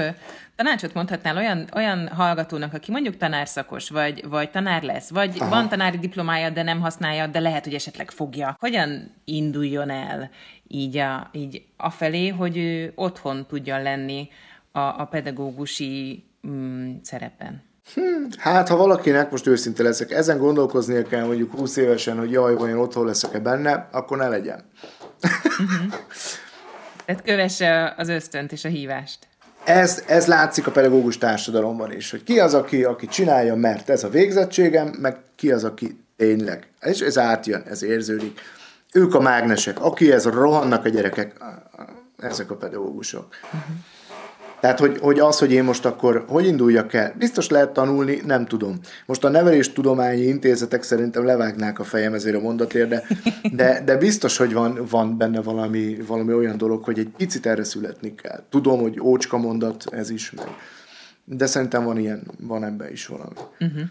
tanácsot 0.55 0.93
mondhatnál 0.93 1.37
olyan, 1.37 1.69
olyan 1.75 2.07
hallgatónak, 2.07 2.73
aki 2.73 2.91
mondjuk 2.91 3.17
tanárszakos, 3.17 3.89
vagy, 3.89 4.27
vagy 4.29 4.51
tanár 4.51 4.83
lesz, 4.83 5.09
vagy 5.09 5.35
Aha. 5.39 5.49
van 5.49 5.69
tanári 5.69 5.97
diplomája, 5.97 6.49
de 6.49 6.63
nem 6.63 6.81
használja, 6.81 7.27
de 7.27 7.39
lehet, 7.39 7.63
hogy 7.63 7.73
esetleg 7.73 8.11
fogja. 8.11 8.55
Hogyan 8.59 9.11
induljon 9.25 9.89
el 9.89 10.29
így, 10.67 10.97
a, 10.97 11.29
így 11.31 11.65
afelé, 11.77 12.27
hogy 12.27 12.57
ő 12.57 12.91
otthon 12.95 13.45
tudjon 13.47 13.81
lenni 13.81 14.29
a, 14.71 14.79
a 14.79 15.07
pedagógusi 15.11 16.23
mm, 16.47 16.95
szerepen? 17.01 17.63
Hmm, 17.93 18.27
hát, 18.37 18.67
ha 18.67 18.75
valakinek, 18.75 19.31
most 19.31 19.47
őszinte 19.47 19.83
leszek, 19.83 20.11
ezen 20.11 20.37
gondolkoznia 20.37 21.03
kell 21.03 21.25
mondjuk 21.25 21.51
20 21.51 21.75
évesen, 21.75 22.17
hogy 22.17 22.31
jaj, 22.31 22.55
vajon 22.55 22.79
otthon 22.79 23.05
leszek-e 23.05 23.39
benne, 23.39 23.89
akkor 23.91 24.17
ne 24.17 24.27
legyen. 24.27 24.69
Uh-huh. 25.21 25.93
Tehát 27.05 27.21
kövesse 27.21 27.93
az 27.97 28.09
ösztönt 28.09 28.51
és 28.51 28.65
a 28.65 28.69
hívást. 28.69 29.27
Ez, 29.65 30.03
ez 30.07 30.25
látszik 30.25 30.67
a 30.67 30.71
pedagógus 30.71 31.17
társadalomban 31.17 31.91
is, 31.91 32.11
hogy 32.11 32.23
ki 32.23 32.39
az, 32.39 32.53
aki, 32.53 32.83
aki 32.83 33.07
csinálja, 33.07 33.55
mert 33.55 33.89
ez 33.89 34.03
a 34.03 34.09
végzettségem, 34.09 34.95
meg 34.99 35.17
ki 35.35 35.51
az, 35.51 35.63
aki 35.63 35.99
tényleg. 36.17 36.67
És 36.81 36.99
ez 36.99 37.17
átjön, 37.17 37.63
ez 37.69 37.83
érződik. 37.83 38.39
Ők 38.93 39.15
a 39.15 39.19
mágnesek, 39.19 39.81
aki 39.81 40.11
ez 40.11 40.25
rohannak 40.25 40.85
a 40.85 40.89
gyerekek, 40.89 41.33
ezek 42.17 42.51
a 42.51 42.55
pedagógusok. 42.55 43.27
Uh-huh. 43.43 43.75
Tehát, 44.65 44.79
hogy, 44.79 44.97
hogy 44.99 45.19
az, 45.19 45.39
hogy 45.39 45.51
én 45.51 45.63
most 45.63 45.85
akkor 45.85 46.25
hogy 46.27 46.45
induljak 46.45 46.93
el, 46.93 47.13
biztos 47.17 47.49
lehet 47.49 47.69
tanulni, 47.69 48.21
nem 48.25 48.45
tudom. 48.45 48.79
Most 49.05 49.23
a 49.23 49.29
nevelés 49.29 49.73
tudományi 49.73 50.21
intézetek 50.21 50.83
szerintem 50.83 51.25
levágnák 51.25 51.79
a 51.79 51.83
fejem 51.83 52.13
ezért 52.13 52.35
a 52.35 52.39
mondatért, 52.39 52.89
de, 52.89 53.03
de, 53.51 53.81
de 53.85 53.97
biztos, 53.97 54.37
hogy 54.37 54.53
van, 54.53 54.85
van 54.89 55.17
benne 55.17 55.41
valami, 55.41 55.97
valami 56.07 56.33
olyan 56.33 56.57
dolog, 56.57 56.83
hogy 56.83 56.99
egy 56.99 57.09
picit 57.17 57.45
erre 57.45 57.63
születni 57.63 58.15
kell. 58.15 58.43
Tudom, 58.49 58.79
hogy 58.81 58.99
ócska 58.99 59.37
mondat 59.37 59.83
ez 59.91 60.09
is, 60.09 60.31
meg. 60.31 60.47
de 61.23 61.45
szerintem 61.45 61.83
van 61.83 61.97
ilyen, 61.97 62.23
van 62.39 62.63
ebben 62.63 62.91
is 62.91 63.07
valami. 63.07 63.35
Uh-huh. 63.59 63.81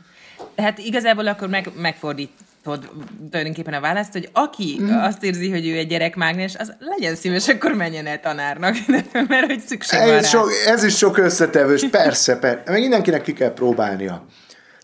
Tehát 0.55 0.79
igazából 0.79 1.27
akkor 1.27 1.49
meg, 1.49 1.71
megfordít, 1.77 2.33
tudod 2.65 2.91
tulajdonképpen 3.31 3.75
a 3.75 3.81
választ, 3.81 4.13
hogy 4.13 4.29
aki 4.33 4.79
mm. 4.81 4.89
azt 4.89 5.25
érzi, 5.25 5.51
hogy 5.51 5.69
ő 5.69 5.77
egy 5.77 5.87
gyerekmágnes, 5.87 6.57
az 6.57 6.73
legyen 6.79 7.15
szíves, 7.15 7.49
akkor 7.49 7.73
menjen 7.73 8.07
el 8.07 8.21
tanárnak, 8.21 8.77
mert 9.29 9.47
hogy 9.47 9.61
szükség 9.61 9.99
ez 9.99 10.09
van 10.09 10.21
rá. 10.21 10.23
Sok, 10.29 10.51
ez 10.67 10.85
is 10.85 10.97
sok 10.97 11.19
összetevős, 11.19 11.85
persze, 11.91 12.39
persze. 12.39 12.63
Meg 12.67 12.81
mindenkinek 12.81 13.23
ki 13.23 13.33
kell 13.33 13.53
próbálnia. 13.53 14.25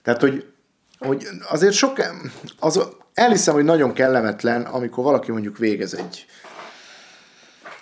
Tehát, 0.03 0.21
hogy, 0.21 0.45
hogy 0.99 1.29
azért 1.49 1.73
sok, 1.73 1.97
az, 2.59 2.81
elhiszem, 3.15 3.55
hogy 3.55 3.65
nagyon 3.65 3.93
kellemetlen, 3.93 4.63
amikor 4.63 5.05
valaki 5.05 5.33
mondjuk 5.33 5.59
végez 5.59 5.95
egy, 5.95 6.27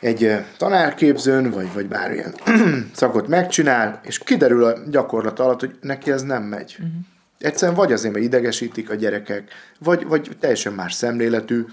egy 0.01 0.45
tanárképzőn, 0.57 1.51
vagy, 1.51 1.73
vagy 1.73 1.87
bármilyen 1.87 2.35
szakot 2.95 3.29
megcsinál, 3.29 4.01
és 4.05 4.19
kiderül 4.19 4.65
a 4.65 4.79
gyakorlat 4.91 5.39
alatt, 5.39 5.61
hogy 5.61 5.79
neki 5.81 6.11
ez 6.11 6.23
nem 6.23 6.43
megy. 6.43 6.77
Uh-huh 6.79 6.93
egyszerűen 7.39 7.77
vagy 7.77 7.93
azért, 7.93 8.15
mert 8.15 8.25
idegesítik 8.25 8.91
a 8.91 8.95
gyerekek, 8.95 9.51
vagy, 9.79 10.07
vagy 10.07 10.37
teljesen 10.41 10.73
más 10.73 10.93
szemléletű, 10.93 11.65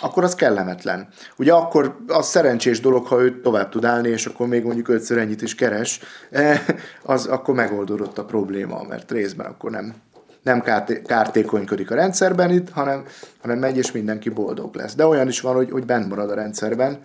akkor 0.00 0.24
az 0.24 0.34
kellemetlen. 0.34 1.08
Ugye 1.36 1.52
akkor 1.52 1.96
az 2.06 2.26
szerencsés 2.26 2.80
dolog, 2.80 3.06
ha 3.06 3.20
ő 3.20 3.40
tovább 3.40 3.68
tud 3.68 3.84
állni, 3.84 4.08
és 4.08 4.26
akkor 4.26 4.46
még 4.46 4.64
mondjuk 4.64 4.88
ötször 4.88 5.18
ennyit 5.18 5.42
is 5.42 5.54
keres, 5.54 6.00
eh, 6.30 6.64
az 7.02 7.26
akkor 7.26 7.54
megoldódott 7.54 8.18
a 8.18 8.24
probléma, 8.24 8.82
mert 8.82 9.10
részben 9.10 9.46
akkor 9.46 9.70
nem, 9.70 9.94
nem 10.42 10.62
kártékonykodik 11.04 11.90
a 11.90 11.94
rendszerben 11.94 12.50
itt, 12.50 12.70
hanem, 12.70 13.04
hanem 13.40 13.58
megy, 13.58 13.76
és 13.76 13.92
mindenki 13.92 14.28
boldog 14.28 14.74
lesz. 14.74 14.94
De 14.94 15.06
olyan 15.06 15.28
is 15.28 15.40
van, 15.40 15.54
hogy, 15.54 15.70
hogy 15.70 15.84
bent 15.84 16.08
marad 16.08 16.30
a 16.30 16.34
rendszerben, 16.34 16.98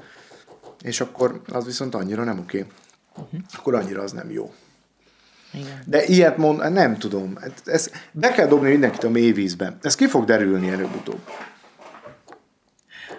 és 0.82 1.02
akkor 1.02 1.42
az 1.52 1.66
viszont 1.66 1.96
annyira 1.96 2.24
nem 2.24 2.40
oké. 2.40 2.66
Uh-huh. 3.18 3.40
Akkor 3.58 3.76
annyira 3.76 4.02
az 4.02 4.12
nem 4.12 4.32
jó. 4.32 4.52
Igen. 5.56 5.82
De 5.86 6.04
ilyet 6.04 6.38
mond, 6.38 6.72
nem 6.72 6.98
tudom. 6.98 7.38
Ez, 7.66 7.92
be 8.12 8.32
kell 8.32 8.48
dobni 8.48 8.70
mindenkit 8.70 9.04
a 9.04 9.10
mélyvízben. 9.10 9.78
Ez 9.82 9.96
ki 9.96 10.08
fog 10.08 10.26
derülni 10.26 10.70
előbb-utóbb. 10.70 11.20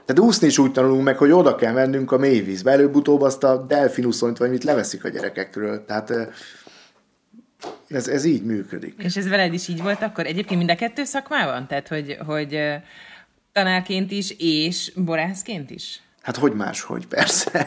Tehát 0.04 0.18
úszni 0.18 0.46
is 0.46 0.58
úgy 0.58 0.72
tanulunk 0.72 1.04
meg, 1.04 1.16
hogy 1.16 1.30
oda 1.30 1.54
kell 1.54 1.72
mennünk 1.72 2.12
a 2.12 2.18
mélyvízbe. 2.18 2.70
Előbb-utóbb 2.70 3.20
azt 3.20 3.44
a 3.44 3.56
delfinuszonyt, 3.56 4.38
vagy 4.38 4.50
mit 4.50 4.64
leveszik 4.64 5.04
a 5.04 5.08
gyerekekről. 5.08 5.84
Tehát 5.84 6.12
ez, 7.88 8.08
ez 8.08 8.24
így 8.24 8.42
működik. 8.42 8.94
És 8.98 9.16
ez 9.16 9.28
veled 9.28 9.52
is 9.52 9.68
így 9.68 9.82
volt 9.82 10.02
akkor? 10.02 10.26
Egyébként 10.26 10.58
mind 10.58 10.70
a 10.70 10.74
kettő 10.74 11.04
szakmában? 11.04 11.66
Tehát, 11.66 11.88
hogy, 11.88 12.18
hogy 12.26 12.58
tanárként 13.52 14.10
is, 14.10 14.34
és 14.38 14.92
borászként 14.96 15.70
is? 15.70 16.00
Hát 16.22 16.36
hogy 16.36 16.52
máshogy, 16.52 17.06
persze. 17.06 17.66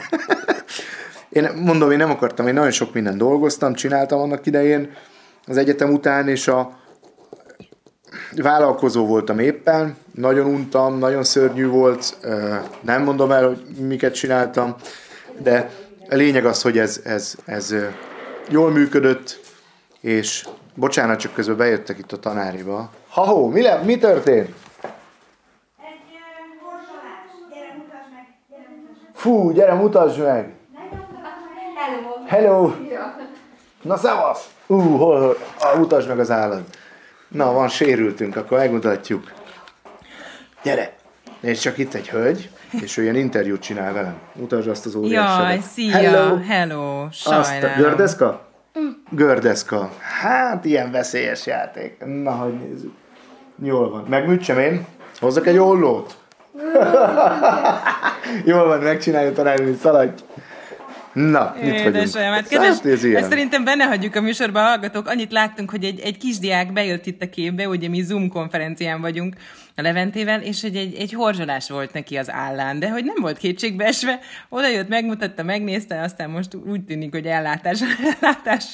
Én 1.30 1.50
mondom, 1.56 1.90
én 1.90 1.96
nem 1.96 2.10
akartam, 2.10 2.46
én 2.46 2.54
nagyon 2.54 2.70
sok 2.70 2.94
mindent 2.94 3.16
dolgoztam, 3.16 3.74
csináltam 3.74 4.20
annak 4.20 4.46
idején 4.46 4.90
az 5.46 5.56
egyetem 5.56 5.92
után, 5.92 6.28
és 6.28 6.48
a 6.48 6.78
vállalkozó 8.36 9.06
voltam 9.06 9.38
éppen, 9.38 9.96
nagyon 10.14 10.46
untam, 10.46 10.98
nagyon 10.98 11.24
szörnyű 11.24 11.66
volt, 11.66 12.16
nem 12.80 13.02
mondom 13.02 13.30
el, 13.30 13.46
hogy 13.46 13.64
miket 13.86 14.14
csináltam, 14.14 14.74
de 15.38 15.70
a 16.10 16.14
lényeg 16.14 16.44
az, 16.44 16.62
hogy 16.62 16.78
ez, 16.78 17.00
ez, 17.04 17.34
ez 17.44 17.74
jól 18.48 18.70
működött, 18.70 19.40
és 20.00 20.46
bocsánat, 20.74 21.18
csak 21.18 21.34
közben 21.34 21.56
bejöttek 21.56 21.98
itt 21.98 22.12
a 22.12 22.18
tanáriba. 22.18 22.90
Ha-hó, 23.08 23.48
mi, 23.48 23.62
le, 23.62 23.80
mi 23.84 23.98
történt? 23.98 24.54
Fú, 29.14 29.50
gyere, 29.50 29.74
mutasd 29.74 30.22
meg! 30.22 30.59
Hello! 32.26 32.72
Na, 33.82 33.96
szevasz! 33.96 34.48
Ú, 34.66 34.74
uh, 34.76 34.98
hol, 34.98 35.20
hol? 35.20 35.36
Ah, 35.60 35.78
mutasd 35.78 36.08
meg 36.08 36.18
az 36.18 36.30
állat. 36.30 36.62
Na, 37.28 37.52
van, 37.52 37.68
sérültünk, 37.68 38.36
akkor 38.36 38.58
megmutatjuk. 38.58 39.32
Gyere! 40.62 40.92
Nézd 41.40 41.60
csak 41.60 41.78
itt 41.78 41.94
egy 41.94 42.08
hölgy, 42.08 42.50
és 42.70 42.96
ő 42.96 43.02
ilyen 43.02 43.16
interjút 43.16 43.60
csinál 43.60 43.92
velem. 43.92 44.14
Mutasd 44.32 44.68
azt 44.68 44.86
az 44.86 44.94
óriásedet. 44.94 45.48
Jaj, 45.48 45.60
szia! 45.72 45.96
Hello! 45.96 46.36
Hello! 46.36 47.02
Azt 47.24 47.62
a 47.62 47.68
gördeszka? 47.76 48.48
Gördeszka. 49.10 49.90
Hát, 50.20 50.64
ilyen 50.64 50.90
veszélyes 50.90 51.46
játék. 51.46 52.04
Na, 52.22 52.30
hogy 52.30 52.52
nézzük. 52.52 52.92
Jól 53.62 53.90
van. 53.90 54.04
Megműtsem 54.08 54.58
én? 54.58 54.86
Hozzak 55.20 55.46
egy 55.46 55.58
ollót? 55.58 56.16
Jól 58.44 58.66
van, 58.66 58.78
megcsinálja 58.90 59.32
talán, 59.32 59.62
mint 59.62 59.78
szaladj. 59.80 60.22
Na, 61.12 61.54
itt 61.62 61.82
vagyunk. 61.82 62.14
Hát 62.16 62.48
kedves, 62.48 62.78
ezt 63.14 63.28
szerintem 63.28 63.64
benne 63.64 63.84
hagyjuk 63.84 64.14
a 64.14 64.20
műsorban, 64.20 64.64
hallgatók. 64.64 65.08
Annyit 65.08 65.32
láttunk, 65.32 65.70
hogy 65.70 65.84
egy, 65.84 66.00
egy 66.00 66.16
kisdiák 66.16 66.72
bejött 66.72 67.06
itt 67.06 67.22
a 67.22 67.28
képbe, 67.28 67.68
ugye 67.68 67.88
mi 67.88 68.02
Zoom 68.02 68.28
konferencián 68.28 69.00
vagyunk 69.00 69.34
a 69.76 69.82
Leventével, 69.82 70.42
és 70.42 70.62
hogy 70.62 70.76
egy, 70.76 70.94
egy 70.94 71.12
horzsolás 71.12 71.70
volt 71.70 71.92
neki 71.92 72.16
az 72.16 72.30
állán, 72.30 72.78
de 72.78 72.90
hogy 72.90 73.04
nem 73.04 73.16
volt 73.20 73.38
kétségbeesve, 73.38 74.18
oda 74.48 74.68
jött, 74.68 74.88
megmutatta, 74.88 75.42
megnézte, 75.42 76.00
aztán 76.00 76.30
most 76.30 76.54
úgy 76.54 76.84
tűnik, 76.84 77.12
hogy 77.12 77.26
ellátás, 77.26 77.80
ellátás 78.20 78.64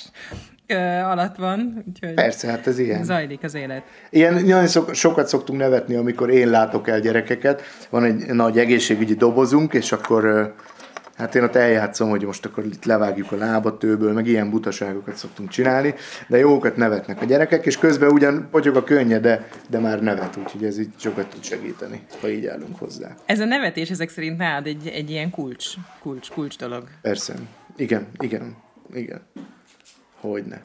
alatt 1.04 1.36
van. 1.36 1.84
Úgyhogy 1.88 2.14
Persze, 2.14 2.48
hát 2.48 2.66
ez 2.66 2.78
ilyen. 2.78 3.04
Zajlik 3.04 3.42
az 3.42 3.54
élet. 3.54 3.82
Ilyen 4.10 4.34
nagyon 4.34 4.66
so- 4.66 4.94
sokat 4.94 5.28
szoktunk 5.28 5.58
nevetni, 5.58 5.94
amikor 5.94 6.30
én 6.30 6.48
látok 6.48 6.88
el 6.88 7.00
gyerekeket. 7.00 7.62
Van 7.90 8.04
egy 8.04 8.26
nagy 8.26 8.58
egészségügyi 8.58 9.14
dobozunk, 9.14 9.74
és 9.74 9.92
akkor 9.92 10.54
hát 11.16 11.34
én 11.34 11.42
ott 11.42 11.54
eljátszom, 11.54 12.10
hogy 12.10 12.24
most 12.24 12.44
akkor 12.44 12.64
itt 12.64 12.84
levágjuk 12.84 13.32
a 13.32 13.36
lábatőből, 13.36 14.12
meg 14.12 14.26
ilyen 14.26 14.50
butaságokat 14.50 15.16
szoktunk 15.16 15.48
csinálni, 15.48 15.94
de 16.28 16.38
jókat 16.38 16.76
nevetnek 16.76 17.20
a 17.20 17.24
gyerekek, 17.24 17.66
és 17.66 17.78
közben 17.78 18.10
ugyan 18.10 18.48
potyog 18.50 18.76
a 18.76 18.84
könnye, 18.84 19.18
de, 19.18 19.48
de 19.68 19.78
már 19.78 20.02
nevet, 20.02 20.36
úgyhogy 20.36 20.64
ez 20.64 20.78
így 20.78 20.92
sokat 20.96 21.26
tud 21.26 21.44
segíteni, 21.44 22.06
ha 22.20 22.28
így 22.28 22.46
állunk 22.46 22.78
hozzá. 22.78 23.14
Ez 23.26 23.40
a 23.40 23.44
nevetés 23.44 23.90
ezek 23.90 24.08
szerint 24.08 24.38
nálad 24.38 24.66
egy, 24.66 24.88
egy 24.88 25.10
ilyen 25.10 25.30
kulcs, 25.30 25.66
kulcs, 26.00 26.30
kulcs 26.30 26.58
dolog. 26.58 26.88
Persze. 27.02 27.34
Igen, 27.76 28.06
igen, 28.18 28.56
igen. 28.92 29.22
Hogyne. 30.20 30.62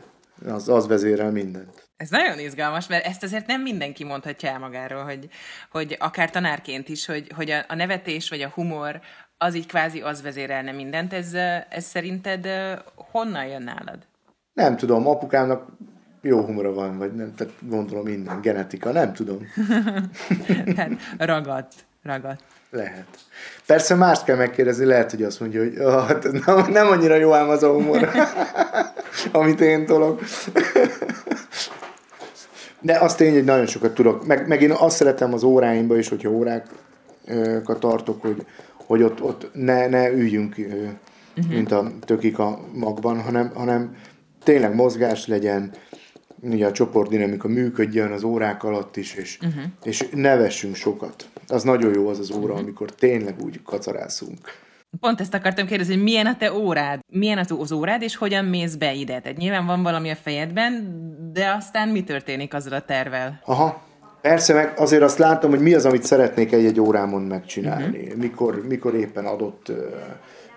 Az, 0.48 0.70
az 0.70 0.88
vezérel 0.88 1.32
mindent. 1.32 1.90
Ez 1.98 2.10
nagyon 2.10 2.40
izgalmas, 2.40 2.88
mert 2.88 3.06
ezt 3.06 3.24
azért 3.24 3.48
nem 3.48 3.62
mindenki 3.62 4.04
mondhatja 4.04 4.50
el 4.50 4.60
magáról, 4.60 5.04
hogy, 5.04 5.28
hogy 5.72 5.96
akár 6.00 6.30
tanárként 6.30 6.90
is, 6.90 7.06
hogy, 7.06 7.32
hogy 7.36 7.52
a, 7.52 7.66
a 7.68 7.76
nevetés 7.76 8.30
vagy 8.30 8.42
a 8.42 8.50
humor 8.50 9.02
az 9.43 9.56
így 9.56 9.65
kvázi 9.65 10.01
az 10.01 10.21
vezérelne 10.21 10.71
mindent. 10.71 11.13
Ez, 11.13 11.34
ez 11.69 11.84
szerinted 11.84 12.47
honnan 12.95 13.45
jön 13.45 13.62
nálad? 13.62 13.97
Nem 14.54 14.77
tudom, 14.77 15.08
apukámnak 15.08 15.67
jó 16.21 16.41
humora 16.41 16.73
van, 16.73 16.97
vagy 16.97 17.15
nem, 17.15 17.36
tehát 17.36 17.54
gondolom 17.60 18.04
minden, 18.04 18.41
genetika, 18.41 18.91
nem 18.91 19.13
tudom. 19.13 19.47
tehát 20.75 20.91
ragadt, 21.17 21.73
ragadt. 22.04 22.43
Lehet. 22.69 23.06
Persze 23.65 23.95
mást 23.95 24.23
kell 24.23 24.36
megkérdezni, 24.36 24.86
lehet, 24.86 25.12
hogy 25.12 25.23
azt 25.23 25.39
mondja, 25.39 25.62
hogy 25.62 25.77
oh, 25.80 26.21
nem, 26.45 26.71
nem 26.71 26.88
annyira 26.88 27.15
jó 27.15 27.34
ám 27.34 27.49
az 27.49 27.63
a 27.63 27.73
humor, 27.73 28.10
amit 29.32 29.62
én 29.62 29.86
tolok. 29.86 30.21
De 32.84 32.97
azt 32.99 33.17
tény, 33.17 33.34
hogy 33.34 33.43
nagyon 33.43 33.65
sokat 33.65 33.93
tudok. 33.93 34.25
Meg, 34.25 34.47
meg 34.47 34.62
én 34.62 34.71
azt 34.71 34.95
szeretem 34.95 35.34
az 35.34 35.43
óráimba 35.43 35.97
is, 35.97 36.10
hogyha 36.10 36.30
órákat 36.30 37.80
tartok, 37.80 38.21
hogy, 38.21 38.45
hogy 38.91 39.04
ott, 39.04 39.21
ott 39.21 39.49
ne, 39.54 39.88
ne 39.88 40.10
üljünk, 40.10 40.56
uh-huh. 40.58 41.54
mint 41.54 41.71
a 41.71 41.91
tökik 41.99 42.39
a 42.39 42.60
magban, 42.73 43.21
hanem, 43.21 43.51
hanem 43.54 43.95
tényleg 44.43 44.75
mozgás 44.75 45.27
legyen, 45.27 45.71
ugye 46.41 46.65
a 46.65 46.71
csoportdinamika 46.71 47.47
működjön 47.47 48.12
az 48.12 48.23
órák 48.23 48.63
alatt 48.63 48.97
is, 48.97 49.13
és, 49.13 49.38
uh-huh. 49.41 49.63
és 49.84 50.08
nevessünk 50.13 50.75
sokat. 50.75 51.30
Az 51.47 51.63
nagyon 51.63 51.93
jó 51.93 52.08
az 52.08 52.19
az 52.19 52.32
óra, 52.32 52.43
uh-huh. 52.43 52.60
amikor 52.60 52.91
tényleg 52.91 53.36
úgy 53.43 53.62
kacarászunk. 53.63 54.38
Pont 54.99 55.21
ezt 55.21 55.34
akartam 55.34 55.65
kérdezni, 55.65 55.93
hogy 55.93 56.04
milyen 56.04 56.25
a 56.25 56.38
te 56.38 56.54
órád? 56.54 56.99
Milyen 57.12 57.38
az 57.38 57.71
órád, 57.71 58.01
és 58.01 58.15
hogyan 58.15 58.45
mész 58.45 58.75
be 58.75 58.93
ide? 58.93 59.19
Tehát 59.19 59.38
nyilván 59.38 59.65
van 59.65 59.84
valami 59.84 60.10
a 60.10 60.15
fejedben, 60.15 60.99
de 61.34 61.49
aztán 61.49 61.89
mi 61.89 62.04
történik 62.04 62.54
azzal 62.54 62.73
a 62.73 62.86
tervel? 62.86 63.41
Aha, 63.45 63.89
Persze, 64.21 64.53
meg 64.53 64.73
azért 64.77 65.01
azt 65.01 65.17
látom, 65.17 65.49
hogy 65.49 65.60
mi 65.60 65.73
az, 65.73 65.86
amit 65.86 66.03
szeretnék 66.03 66.51
egy-egy 66.51 66.79
órámon 66.79 67.21
megcsinálni. 67.21 67.99
Uh-huh. 67.99 68.21
Mikor, 68.21 68.62
mikor 68.67 68.95
éppen 68.95 69.25
adott, 69.25 69.71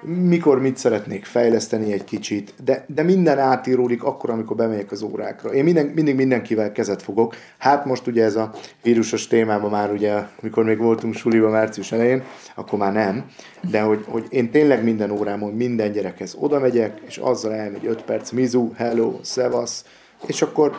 mikor 0.06 0.60
mit 0.60 0.76
szeretnék 0.76 1.24
fejleszteni 1.24 1.92
egy 1.92 2.04
kicsit, 2.04 2.54
de, 2.64 2.84
de 2.88 3.02
minden 3.02 3.38
átíródik 3.38 4.02
akkor, 4.02 4.30
amikor 4.30 4.56
bemegyek 4.56 4.92
az 4.92 5.02
órákra. 5.02 5.52
Én 5.52 5.64
minden, 5.64 5.86
mindig 5.86 6.14
mindenkivel 6.14 6.72
kezet 6.72 7.02
fogok. 7.02 7.34
Hát 7.58 7.84
most 7.84 8.06
ugye 8.06 8.24
ez 8.24 8.36
a 8.36 8.50
vírusos 8.82 9.26
témában 9.26 9.70
már 9.70 9.92
ugye, 9.92 10.22
mikor 10.40 10.64
még 10.64 10.78
voltunk 10.78 11.14
suliba 11.14 11.48
március 11.48 11.92
elején, 11.92 12.22
akkor 12.54 12.78
már 12.78 12.92
nem, 12.92 13.24
de 13.70 13.80
hogy, 13.80 14.04
hogy 14.08 14.26
én 14.28 14.50
tényleg 14.50 14.84
minden 14.84 15.10
órámon 15.10 15.52
minden 15.52 15.92
gyerekhez 15.92 16.36
oda 16.38 16.58
megyek, 16.58 17.00
és 17.06 17.16
azzal 17.16 17.54
elmegy 17.54 17.86
5 17.86 18.02
perc, 18.02 18.30
mizu, 18.30 18.72
hello, 18.76 19.18
szevasz, 19.22 19.84
és 20.26 20.42
akkor 20.42 20.76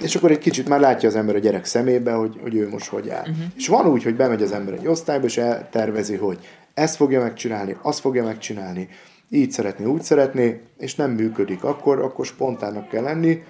és 0.00 0.14
akkor 0.14 0.30
egy 0.30 0.38
kicsit 0.38 0.68
már 0.68 0.80
látja 0.80 1.08
az 1.08 1.16
ember 1.16 1.34
a 1.34 1.38
gyerek 1.38 1.64
szemébe, 1.64 2.12
hogy, 2.12 2.38
hogy 2.42 2.54
ő 2.54 2.68
most 2.68 2.88
hogy 2.88 3.08
áll. 3.08 3.20
Uh-huh. 3.20 3.44
És 3.56 3.68
van 3.68 3.86
úgy, 3.86 4.02
hogy 4.02 4.16
bemegy 4.16 4.42
az 4.42 4.52
ember 4.52 4.74
egy 4.74 4.86
osztályba, 4.86 5.26
és 5.26 5.36
eltervezi, 5.36 6.16
hogy 6.16 6.38
ezt 6.74 6.96
fogja 6.96 7.20
megcsinálni, 7.20 7.76
azt 7.82 8.00
fogja 8.00 8.24
megcsinálni, 8.24 8.88
így 9.28 9.50
szeretné, 9.50 9.84
úgy 9.84 10.02
szeretné, 10.02 10.60
és 10.78 10.94
nem 10.94 11.10
működik. 11.10 11.64
Akkor, 11.64 11.98
akkor 11.98 12.26
spontánnak 12.26 12.88
kell 12.88 13.02
lenni, 13.02 13.42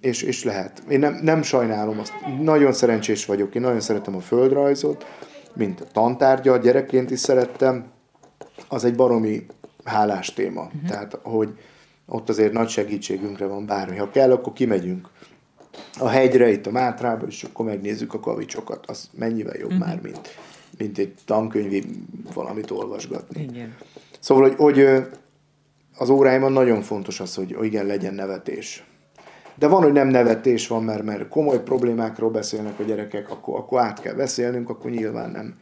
és, 0.00 0.22
és 0.22 0.44
lehet. 0.44 0.82
Én 0.88 0.98
nem, 0.98 1.18
nem 1.22 1.42
sajnálom 1.42 1.98
azt. 1.98 2.12
Nagyon 2.40 2.72
szerencsés 2.72 3.26
vagyok, 3.26 3.54
én 3.54 3.62
nagyon 3.62 3.80
szeretem 3.80 4.16
a 4.16 4.20
földrajzot, 4.20 5.06
mint 5.52 5.80
a 5.80 5.84
tantárgya, 5.92 6.56
gyerekként 6.56 7.10
is 7.10 7.18
szerettem. 7.18 7.84
Az 8.68 8.84
egy 8.84 8.94
baromi 8.94 9.46
hálás 9.84 10.32
téma. 10.32 10.62
Uh-huh. 10.62 10.88
Tehát, 10.88 11.18
hogy 11.22 11.58
ott 12.06 12.28
azért 12.28 12.52
nagy 12.52 12.68
segítségünkre 12.68 13.46
van 13.46 13.66
bármi. 13.66 13.96
Ha 13.96 14.10
kell, 14.10 14.32
akkor 14.32 14.52
kimegyünk 14.52 15.08
a 15.98 16.08
hegyre, 16.08 16.50
itt 16.50 16.66
a 16.66 16.70
Mátrába, 16.70 17.26
és 17.26 17.42
akkor 17.42 17.66
megnézzük 17.66 18.14
a 18.14 18.20
kavicsokat. 18.20 18.86
Az 18.86 19.10
mennyivel 19.12 19.56
jobb 19.56 19.72
uh-huh. 19.72 19.86
már, 19.86 20.00
mint, 20.02 20.36
mint 20.78 20.98
egy 20.98 21.14
tankönyvi 21.24 21.84
valamit 22.34 22.70
olvasgatni. 22.70 23.42
Igen. 23.42 23.76
Szóval, 24.20 24.48
hogy, 24.48 24.56
hogy 24.56 25.04
az 25.96 26.08
óráimon 26.08 26.52
nagyon 26.52 26.82
fontos 26.82 27.20
az, 27.20 27.34
hogy 27.34 27.56
igen, 27.62 27.86
legyen 27.86 28.14
nevetés. 28.14 28.84
De 29.58 29.66
van, 29.66 29.82
hogy 29.82 29.92
nem 29.92 30.08
nevetés 30.08 30.66
van, 30.66 30.84
mert, 30.84 31.02
mert 31.02 31.28
komoly 31.28 31.62
problémákról 31.62 32.30
beszélnek 32.30 32.78
a 32.78 32.82
gyerekek, 32.82 33.30
akkor, 33.30 33.58
akkor 33.58 33.80
át 33.80 34.00
kell 34.00 34.14
beszélnünk, 34.14 34.68
akkor 34.68 34.90
nyilván 34.90 35.30
nem 35.30 35.54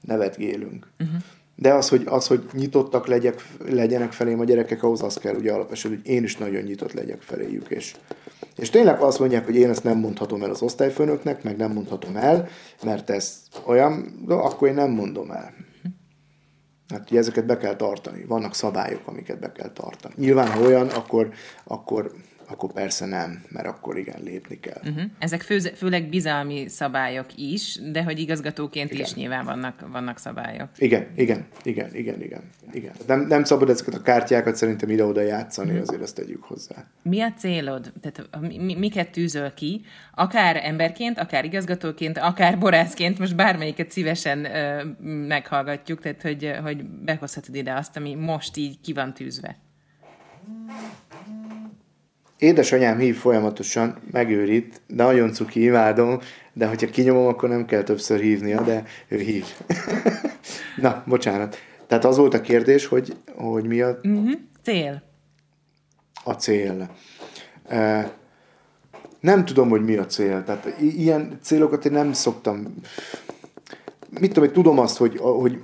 nevetgélünk. 0.00 0.86
Uh-huh. 1.00 1.16
De 1.56 1.72
az 1.72 1.88
hogy, 1.88 2.02
az, 2.06 2.26
hogy 2.26 2.44
nyitottak 2.52 3.06
legyek, 3.06 3.46
legyenek 3.68 4.12
felém 4.12 4.40
a 4.40 4.44
gyerekek, 4.44 4.82
ahhoz 4.82 5.02
az 5.02 5.16
kell 5.16 5.34
ugye 5.34 5.52
alaposan, 5.52 5.90
hogy 5.90 6.06
én 6.08 6.22
is 6.22 6.36
nagyon 6.36 6.62
nyitott 6.62 6.92
legyek 6.92 7.22
feléjük, 7.22 7.68
és, 7.68 7.94
és 8.56 8.70
tényleg 8.70 9.00
azt 9.00 9.18
mondják, 9.18 9.44
hogy 9.44 9.56
én 9.56 9.70
ezt 9.70 9.84
nem 9.84 9.98
mondhatom 9.98 10.42
el 10.42 10.50
az 10.50 10.62
osztályfőnöknek, 10.62 11.42
meg 11.42 11.56
nem 11.56 11.72
mondhatom 11.72 12.16
el, 12.16 12.48
mert 12.82 13.10
ez 13.10 13.42
olyan, 13.66 14.22
de 14.26 14.34
akkor 14.34 14.68
én 14.68 14.74
nem 14.74 14.90
mondom 14.90 15.30
el. 15.30 15.54
Hát 16.88 17.10
ugye 17.10 17.18
ezeket 17.18 17.46
be 17.46 17.56
kell 17.56 17.76
tartani. 17.76 18.24
Vannak 18.24 18.54
szabályok, 18.54 19.02
amiket 19.04 19.40
be 19.40 19.52
kell 19.52 19.70
tartani. 19.70 20.14
Nyilván, 20.16 20.50
ha 20.50 20.60
olyan, 20.60 20.88
akkor, 20.88 21.32
akkor 21.64 22.12
akkor 22.48 22.72
persze 22.72 23.06
nem, 23.06 23.44
mert 23.48 23.66
akkor 23.66 23.98
igen, 23.98 24.22
lépni 24.22 24.60
kell. 24.60 24.80
Uh-huh. 24.84 25.02
Ezek 25.18 25.42
fő, 25.42 25.58
főleg 25.58 26.08
bizalmi 26.08 26.68
szabályok 26.68 27.26
is, 27.36 27.78
de 27.92 28.02
hogy 28.02 28.18
igazgatóként 28.18 28.90
igen. 28.90 29.04
is 29.04 29.14
nyilván 29.14 29.44
vannak, 29.44 29.84
vannak 29.92 30.18
szabályok. 30.18 30.68
Igen, 30.76 31.06
igen, 31.16 31.46
igen, 31.62 31.94
igen, 31.94 32.22
igen. 32.22 32.42
igen. 32.72 32.92
Nem, 33.06 33.26
nem 33.26 33.44
szabad 33.44 33.70
ezeket 33.70 33.94
a 33.94 34.02
kártyákat 34.02 34.56
szerintem 34.56 34.90
ide-oda 34.90 35.20
játszani, 35.20 35.68
uh-huh. 35.68 35.82
azért 35.88 36.02
ezt 36.02 36.14
tegyük 36.14 36.42
hozzá. 36.42 36.84
Mi 37.02 37.20
a 37.20 37.32
célod? 37.32 37.92
Tehát 38.00 38.40
mi, 38.40 38.74
miket 38.74 39.10
tűzöl 39.10 39.54
ki? 39.54 39.84
Akár 40.14 40.60
emberként, 40.62 41.18
akár 41.18 41.44
igazgatóként, 41.44 42.18
akár 42.18 42.58
borászként, 42.58 43.18
most 43.18 43.36
bármelyiket 43.36 43.90
szívesen 43.90 44.44
ö, 44.44 44.84
meghallgatjuk, 45.06 46.00
tehát 46.00 46.22
hogy, 46.22 46.52
hogy 46.62 46.84
behozhatod 46.84 47.54
ide 47.54 47.72
azt, 47.72 47.96
ami 47.96 48.14
most 48.14 48.56
így 48.56 48.80
ki 48.80 48.92
van 48.92 49.14
tűzve. 49.14 49.56
Édesanyám 52.38 52.98
hív 52.98 53.16
folyamatosan, 53.16 53.98
megőrít, 54.10 54.80
de 54.86 55.04
nagyon 55.04 55.32
cuki, 55.32 55.62
imádom, 55.62 56.18
de 56.52 56.66
hogyha 56.66 56.86
kinyomom, 56.86 57.26
akkor 57.26 57.48
nem 57.48 57.64
kell 57.64 57.82
többször 57.82 58.20
hívnia, 58.20 58.62
de 58.62 58.84
ő 59.08 59.18
hív. 59.18 59.44
Na, 60.82 61.02
bocsánat. 61.06 61.56
Tehát 61.86 62.04
az 62.04 62.16
volt 62.16 62.34
a 62.34 62.40
kérdés, 62.40 62.86
hogy, 62.86 63.16
hogy 63.34 63.66
mi 63.66 63.80
a... 63.80 63.98
Uh-huh. 64.02 64.30
Cél. 64.62 65.02
A 66.24 66.32
cél. 66.32 66.90
Nem 69.20 69.44
tudom, 69.44 69.68
hogy 69.68 69.84
mi 69.84 69.96
a 69.96 70.06
cél. 70.06 70.44
Tehát 70.44 70.76
ilyen 70.80 71.38
célokat 71.42 71.84
én 71.84 71.92
nem 71.92 72.12
szoktam... 72.12 72.74
Mit 74.20 74.32
tudom, 74.32 74.44
hogy 74.44 74.52
tudom 74.52 74.78
azt, 74.78 74.96
hogy, 74.96 75.16
hogy, 75.18 75.60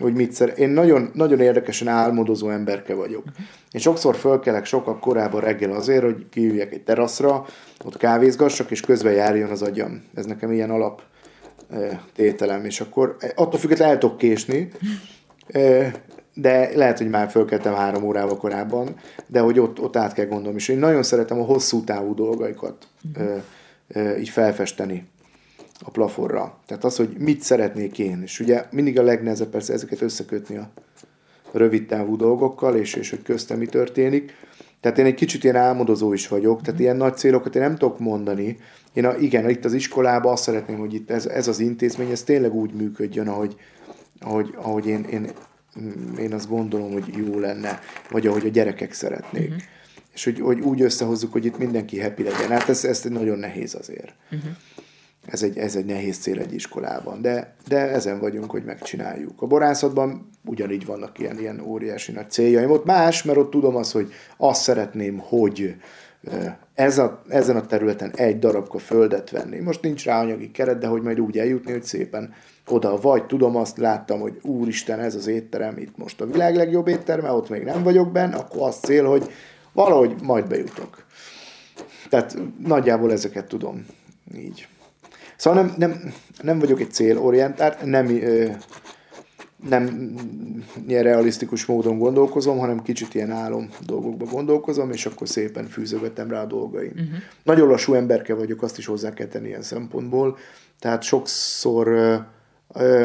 hogy 0.00 0.14
mit 0.14 0.32
szer. 0.32 0.52
Én 0.56 0.68
nagyon, 0.68 1.10
nagyon 1.14 1.40
érdekesen 1.40 1.88
álmodozó 1.88 2.48
emberke 2.48 2.94
vagyok. 2.94 3.24
Én 3.70 3.80
sokszor 3.80 4.16
fölkelek 4.16 4.64
sokkal 4.64 4.98
korábban 4.98 5.40
reggel 5.40 5.72
azért, 5.72 6.02
hogy 6.02 6.26
kiüljek 6.30 6.72
egy 6.72 6.82
teraszra, 6.82 7.46
ott 7.84 7.96
kávézgassak, 7.96 8.70
és 8.70 8.80
közben 8.80 9.12
járjon 9.12 9.50
az 9.50 9.62
agyam. 9.62 10.02
Ez 10.14 10.24
nekem 10.24 10.52
ilyen 10.52 10.70
alap 10.70 11.02
tételem, 12.14 12.64
és 12.64 12.80
akkor 12.80 13.16
attól 13.34 13.60
függetlenül 13.60 13.94
el 13.94 14.00
tudok 14.00 14.18
késni, 14.18 14.70
de 16.34 16.76
lehet, 16.76 16.98
hogy 16.98 17.08
már 17.08 17.30
fölkeltem 17.30 17.74
három 17.74 18.04
órával 18.04 18.36
korábban, 18.36 18.96
de 19.26 19.40
hogy 19.40 19.58
ott, 19.58 19.80
ott 19.80 19.96
át 19.96 20.12
kell 20.12 20.26
gondolni. 20.26 20.56
És 20.56 20.68
én 20.68 20.78
nagyon 20.78 21.02
szeretem 21.02 21.40
a 21.40 21.44
hosszú 21.44 21.84
távú 21.84 22.14
dolgaikat 22.14 22.86
így 24.18 24.28
felfesteni 24.28 25.06
a 25.84 25.90
plafonra. 25.90 26.58
Tehát 26.66 26.84
az, 26.84 26.96
hogy 26.96 27.16
mit 27.18 27.40
szeretnék 27.40 27.98
én. 27.98 28.22
És 28.22 28.40
ugye 28.40 28.64
mindig 28.70 28.98
a 28.98 29.02
legnehezebb 29.02 29.48
persze 29.48 29.72
ezeket 29.72 30.00
összekötni 30.00 30.56
a 30.56 30.70
rövid 31.52 31.86
távú 31.86 32.16
dolgokkal, 32.16 32.76
és, 32.76 32.94
és 32.94 33.10
hogy 33.10 33.22
köztem 33.22 33.58
mi 33.58 33.66
történik. 33.66 34.32
Tehát 34.80 34.98
én 34.98 35.04
egy 35.04 35.14
kicsit 35.14 35.44
ilyen 35.44 35.56
álmodozó 35.56 36.12
is 36.12 36.28
vagyok, 36.28 36.62
tehát 36.62 36.80
ilyen 36.80 36.96
nagy 36.96 37.16
célokat 37.16 37.56
én 37.56 37.62
nem 37.62 37.76
tudok 37.76 37.98
mondani. 37.98 38.58
Én 38.92 39.04
a, 39.04 39.16
igen, 39.16 39.50
itt 39.50 39.64
az 39.64 39.72
iskolában 39.72 40.32
azt 40.32 40.42
szeretném, 40.42 40.78
hogy 40.78 40.94
itt 40.94 41.10
ez, 41.10 41.26
ez 41.26 41.48
az 41.48 41.60
intézmény, 41.60 42.10
ez 42.10 42.22
tényleg 42.22 42.54
úgy 42.54 42.72
működjön, 42.72 43.28
ahogy, 43.28 43.56
ahogy, 44.20 44.54
ahogy 44.56 44.86
én, 44.86 45.04
én, 45.10 45.30
én 46.18 46.32
azt 46.32 46.48
gondolom, 46.48 46.92
hogy 46.92 47.14
jó 47.16 47.38
lenne, 47.38 47.80
vagy 48.10 48.26
ahogy 48.26 48.46
a 48.46 48.48
gyerekek 48.48 48.92
szeretnék. 48.92 49.48
Uh-huh. 49.48 49.62
És 50.14 50.24
hogy, 50.24 50.40
hogy 50.40 50.60
úgy 50.60 50.82
összehozzuk, 50.82 51.32
hogy 51.32 51.44
itt 51.44 51.58
mindenki 51.58 52.00
happy 52.00 52.22
legyen. 52.22 52.48
Hát 52.48 52.68
ez, 52.68 52.84
ez 52.84 53.02
nagyon 53.02 53.38
nehéz 53.38 53.74
azért. 53.74 54.14
Uh-huh. 54.30 54.50
Ez, 55.26 55.42
egy, 55.42 55.58
ez 55.58 55.76
egy 55.76 55.84
nehéz 55.84 56.18
cél 56.18 56.38
egy 56.38 56.54
iskolában, 56.54 57.22
de, 57.22 57.54
de 57.68 57.90
ezen 57.90 58.20
vagyunk, 58.20 58.50
hogy 58.50 58.64
megcsináljuk. 58.64 59.42
A 59.42 59.46
borászatban 59.46 60.28
ugyanígy 60.44 60.86
vannak 60.86 61.18
ilyen, 61.18 61.38
ilyen 61.38 61.60
óriási 61.60 62.12
nagy 62.12 62.30
céljaim. 62.30 62.70
Ott 62.70 62.84
más, 62.84 63.22
mert 63.22 63.38
ott 63.38 63.50
tudom 63.50 63.76
azt, 63.76 63.92
hogy 63.92 64.12
azt 64.36 64.62
szeretném, 64.62 65.18
hogy 65.18 65.76
ez 66.74 66.98
a, 66.98 67.22
ezen 67.28 67.56
a 67.56 67.66
területen 67.66 68.10
egy 68.14 68.38
darabka 68.38 68.78
földet 68.78 69.30
venni. 69.30 69.58
Most 69.58 69.82
nincs 69.82 70.04
rá 70.04 70.20
anyagi 70.20 70.50
keret, 70.50 70.78
de 70.78 70.86
hogy 70.86 71.02
majd 71.02 71.20
úgy 71.20 71.38
eljutni, 71.38 71.72
hogy 71.72 71.82
szépen 71.82 72.34
oda 72.68 73.00
vagy 73.00 73.26
tudom 73.26 73.56
azt, 73.56 73.78
láttam, 73.78 74.20
hogy 74.20 74.38
úristen, 74.42 75.00
ez 75.00 75.14
az 75.14 75.26
étterem 75.26 75.78
itt 75.78 75.96
most 75.96 76.20
a 76.20 76.26
világ 76.26 76.56
legjobb 76.56 76.88
étterme, 76.88 77.30
ott 77.30 77.48
még 77.48 77.62
nem 77.62 77.82
vagyok 77.82 78.12
benne, 78.12 78.36
akkor 78.36 78.62
az 78.62 78.76
cél, 78.76 79.04
hogy 79.04 79.30
valahogy 79.72 80.14
majd 80.22 80.46
bejutok. 80.48 81.04
Tehát 82.08 82.36
nagyjából 82.66 83.12
ezeket 83.12 83.46
tudom 83.46 83.86
így. 84.36 84.68
Szóval 85.36 85.62
nem, 85.62 85.74
nem, 85.76 86.12
nem 86.42 86.58
vagyok 86.58 86.80
egy 86.80 86.90
célorientált, 86.90 87.84
nem, 87.84 88.06
nem 89.68 90.14
ilyen 90.88 91.02
realisztikus 91.02 91.64
módon 91.64 91.98
gondolkozom, 91.98 92.58
hanem 92.58 92.82
kicsit 92.82 93.14
ilyen 93.14 93.30
álom 93.30 93.68
dolgokba 93.86 94.24
gondolkozom, 94.24 94.90
és 94.90 95.06
akkor 95.06 95.28
szépen 95.28 95.66
fűzögetem 95.66 96.30
rá 96.30 96.42
a 96.42 96.46
dolgaim. 96.46 96.92
Uh-huh. 96.92 97.18
Nagyon 97.42 97.68
lassú 97.68 97.94
emberke 97.94 98.34
vagyok, 98.34 98.62
azt 98.62 98.78
is 98.78 98.86
hozzá 98.86 99.12
kell 99.12 99.26
tenni 99.26 99.48
ilyen 99.48 99.62
szempontból, 99.62 100.36
tehát 100.78 101.02
sokszor 101.02 101.88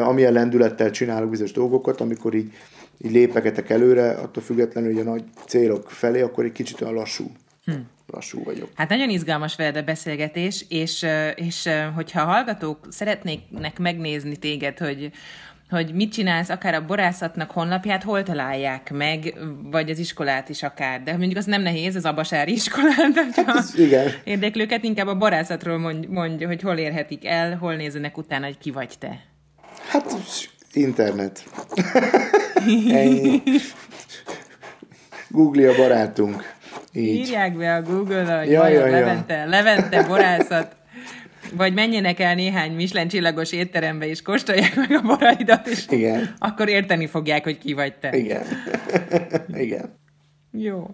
amilyen 0.00 0.32
lendülettel 0.32 0.90
csinálok 0.90 1.30
bizonyos 1.30 1.52
dolgokat, 1.52 2.00
amikor 2.00 2.34
így, 2.34 2.52
így 2.98 3.12
lépegetek 3.12 3.70
előre, 3.70 4.10
attól 4.10 4.42
függetlenül, 4.42 4.92
hogy 4.92 5.06
a 5.06 5.10
nagy 5.10 5.24
célok 5.46 5.90
felé, 5.90 6.20
akkor 6.20 6.44
egy 6.44 6.52
kicsit 6.52 6.80
olyan 6.80 6.94
lassú. 6.94 7.30
Hm. 7.64 7.72
Lassú 8.06 8.44
vagyok. 8.44 8.70
Hát 8.74 8.88
nagyon 8.88 9.10
izgalmas 9.10 9.56
veled 9.56 9.76
a 9.76 9.82
beszélgetés, 9.82 10.64
és, 10.68 11.06
és 11.34 11.68
hogyha 11.94 12.20
a 12.20 12.24
hallgatók 12.24 12.86
szeretnének 12.90 13.78
megnézni 13.78 14.36
téged, 14.36 14.78
hogy, 14.78 15.10
hogy 15.70 15.94
mit 15.94 16.12
csinálsz, 16.12 16.48
akár 16.48 16.74
a 16.74 16.84
borászatnak 16.84 17.50
honlapját, 17.50 18.02
hol 18.02 18.22
találják 18.22 18.90
meg, 18.90 19.34
vagy 19.70 19.90
az 19.90 19.98
iskolát 19.98 20.48
is 20.48 20.62
akár. 20.62 21.02
De 21.02 21.16
mondjuk 21.16 21.36
az 21.36 21.44
nem 21.44 21.62
nehéz, 21.62 21.96
az 21.96 22.04
abasári 22.04 22.52
iskolát, 22.52 23.12
de 23.34 23.42
hát 23.46 23.64
igen. 23.76 24.12
érdeklőket, 24.24 24.84
inkább 24.84 25.06
a 25.06 25.16
borászatról 25.16 25.78
mondj, 25.78 26.06
mondj, 26.06 26.44
hogy 26.44 26.62
hol 26.62 26.76
érhetik 26.76 27.26
el, 27.26 27.56
hol 27.56 27.74
nézzenek 27.74 28.16
utána, 28.16 28.44
hogy 28.44 28.58
ki 28.58 28.70
vagy 28.70 28.98
te. 28.98 29.20
Hát, 29.88 30.14
internet. 30.72 31.44
Ennyi. 32.88 33.42
Google 35.28 35.68
a 35.68 35.76
barátunk. 35.76 36.60
Így. 36.92 37.14
Írják 37.14 37.56
be 37.56 37.74
a 37.74 37.82
Google-ra, 37.82 38.38
hogy 38.38 38.50
ja, 38.50 38.68
ja, 38.68 38.86
Levente, 38.86 39.34
ja. 39.34 39.46
Levente 39.46 40.02
borászat. 40.02 40.76
Vagy 41.56 41.74
menjenek 41.74 42.20
el 42.20 42.34
néhány 42.34 42.72
Michelin 42.72 43.08
csillagos 43.08 43.52
étterembe, 43.52 44.06
és 44.06 44.22
kóstolják 44.22 44.76
meg 44.76 44.90
a 44.90 45.00
boraidat, 45.00 45.66
és 45.66 45.84
Igen. 45.88 46.34
akkor 46.38 46.68
érteni 46.68 47.06
fogják, 47.06 47.44
hogy 47.44 47.58
ki 47.58 47.72
vagy 47.72 47.94
te. 47.94 48.16
Igen. 48.16 48.42
Igen. 49.64 49.98
Jó 50.52 50.86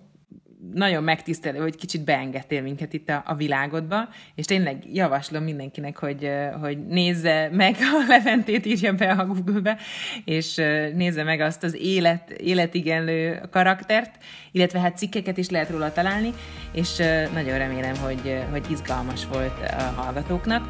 nagyon 0.75 1.03
megtisztelő, 1.03 1.59
hogy 1.59 1.77
kicsit 1.77 2.05
beengedtél 2.05 2.63
minket 2.63 2.93
itt 2.93 3.09
a, 3.09 3.23
a 3.27 3.35
világodba, 3.35 4.09
és 4.35 4.45
tényleg 4.45 4.83
javaslom 4.93 5.43
mindenkinek, 5.43 5.99
hogy, 5.99 6.31
hogy 6.61 6.87
nézze 6.87 7.49
meg 7.53 7.77
a 7.81 8.05
Leventét, 8.09 8.67
írja 8.67 8.93
be 8.93 9.11
a 9.11 9.27
Google-be, 9.27 9.79
és 10.25 10.55
nézze 10.95 11.23
meg 11.23 11.41
azt 11.41 11.63
az 11.63 11.77
élet, 11.81 12.31
életigenlő 12.31 13.41
karaktert, 13.51 14.25
illetve 14.53 14.81
hát 14.81 14.97
cikkeket 14.97 15.37
is 15.37 15.51
lehet 15.51 15.71
róla 15.71 15.93
találni, 15.93 16.33
és 16.73 16.97
nagyon 17.33 17.59
remélem, 17.59 17.97
hogy, 17.97 18.43
hogy 18.51 18.67
izgalmas 18.71 19.27
volt 19.27 19.61
a 19.63 19.83
hallgatóknak. 19.83 20.69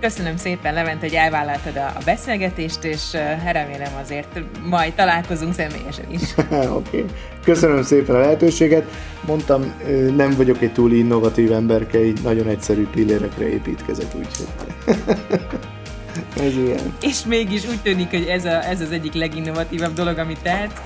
Köszönöm 0.00 0.36
szépen, 0.36 0.74
Levent, 0.74 1.00
hogy 1.00 1.14
elvállaltad 1.14 1.76
a, 1.76 1.86
a 1.86 2.00
beszélgetést, 2.04 2.84
és 2.84 3.12
remélem 3.52 3.92
azért 4.02 4.40
majd 4.68 4.92
találkozunk 4.92 5.54
személyesen 5.54 6.04
is. 6.10 6.22
Oké. 6.50 6.66
okay. 6.68 7.04
Köszönöm 7.44 7.82
szépen 7.82 8.14
a 8.14 8.18
lehetőséget. 8.18 8.84
Mondtam, 9.26 9.74
nem 10.16 10.30
vagyok 10.36 10.62
egy 10.62 10.72
túl 10.72 10.92
innovatív 10.92 11.52
emberke, 11.52 12.04
így 12.04 12.20
nagyon 12.22 12.48
egyszerű 12.48 12.86
pillérekre 12.86 13.48
építkezek, 13.48 14.06
úgyhogy... 14.14 14.46
ez 16.46 16.56
ilyen. 16.56 16.94
És 17.00 17.24
mégis 17.24 17.68
úgy 17.68 17.80
tűnik, 17.82 18.10
hogy 18.10 18.26
ez, 18.26 18.44
a, 18.44 18.64
ez 18.64 18.80
az 18.80 18.90
egyik 18.90 19.12
leginnovatívabb 19.12 19.92
dolog, 19.92 20.18
amit 20.18 20.42
tehetsz. 20.42 20.80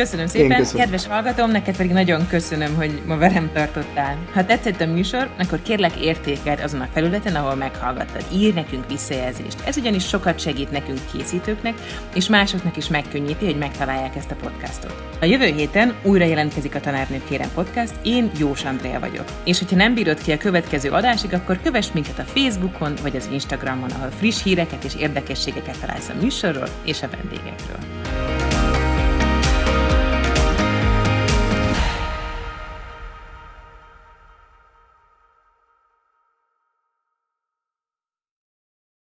Köszönöm 0.00 0.26
szépen, 0.26 0.58
köszönöm. 0.58 0.82
kedves 0.82 1.06
hallgatóm, 1.06 1.50
neked 1.50 1.76
pedig 1.76 1.92
nagyon 1.92 2.26
köszönöm, 2.26 2.74
hogy 2.74 3.02
ma 3.06 3.16
velem 3.16 3.50
tartottál. 3.54 4.16
Ha 4.32 4.44
tetszett 4.44 4.80
a 4.80 4.86
műsor, 4.86 5.28
akkor 5.38 5.62
kérlek 5.62 5.96
értékeld 5.96 6.60
azon 6.60 6.80
a 6.80 6.88
felületen, 6.92 7.34
ahol 7.34 7.54
meghallgattad. 7.54 8.24
Írj 8.32 8.52
nekünk 8.52 8.88
visszajelzést. 8.88 9.56
Ez 9.66 9.76
ugyanis 9.76 10.08
sokat 10.08 10.40
segít 10.40 10.70
nekünk 10.70 10.98
készítőknek, 11.12 11.74
és 12.14 12.28
másoknak 12.28 12.76
is 12.76 12.88
megkönnyíti, 12.88 13.44
hogy 13.44 13.56
megtalálják 13.56 14.16
ezt 14.16 14.30
a 14.30 14.34
podcastot. 14.34 14.94
A 15.20 15.24
jövő 15.24 15.46
héten 15.46 15.94
újra 16.02 16.24
jelentkezik 16.24 16.74
a 16.74 16.80
Tanárnők 16.80 17.28
Kérem 17.28 17.50
Podcast, 17.54 17.94
én 18.02 18.30
Jós 18.38 18.64
Andrea 18.64 19.00
vagyok. 19.00 19.24
És 19.44 19.58
hogyha 19.58 19.76
nem 19.76 19.94
bírod 19.94 20.22
ki 20.22 20.32
a 20.32 20.36
következő 20.36 20.90
adásig, 20.90 21.34
akkor 21.34 21.60
kövess 21.62 21.88
minket 21.92 22.18
a 22.18 22.24
Facebookon 22.34 22.94
vagy 23.02 23.16
az 23.16 23.28
Instagramon, 23.32 23.90
ahol 23.90 24.10
friss 24.18 24.42
híreket 24.42 24.84
és 24.84 24.96
érdekességeket 24.98 25.80
találsz 25.80 26.08
a 26.08 26.20
műsorról 26.20 26.68
és 26.84 27.02
a 27.02 27.08
vendégekről. 27.08 28.49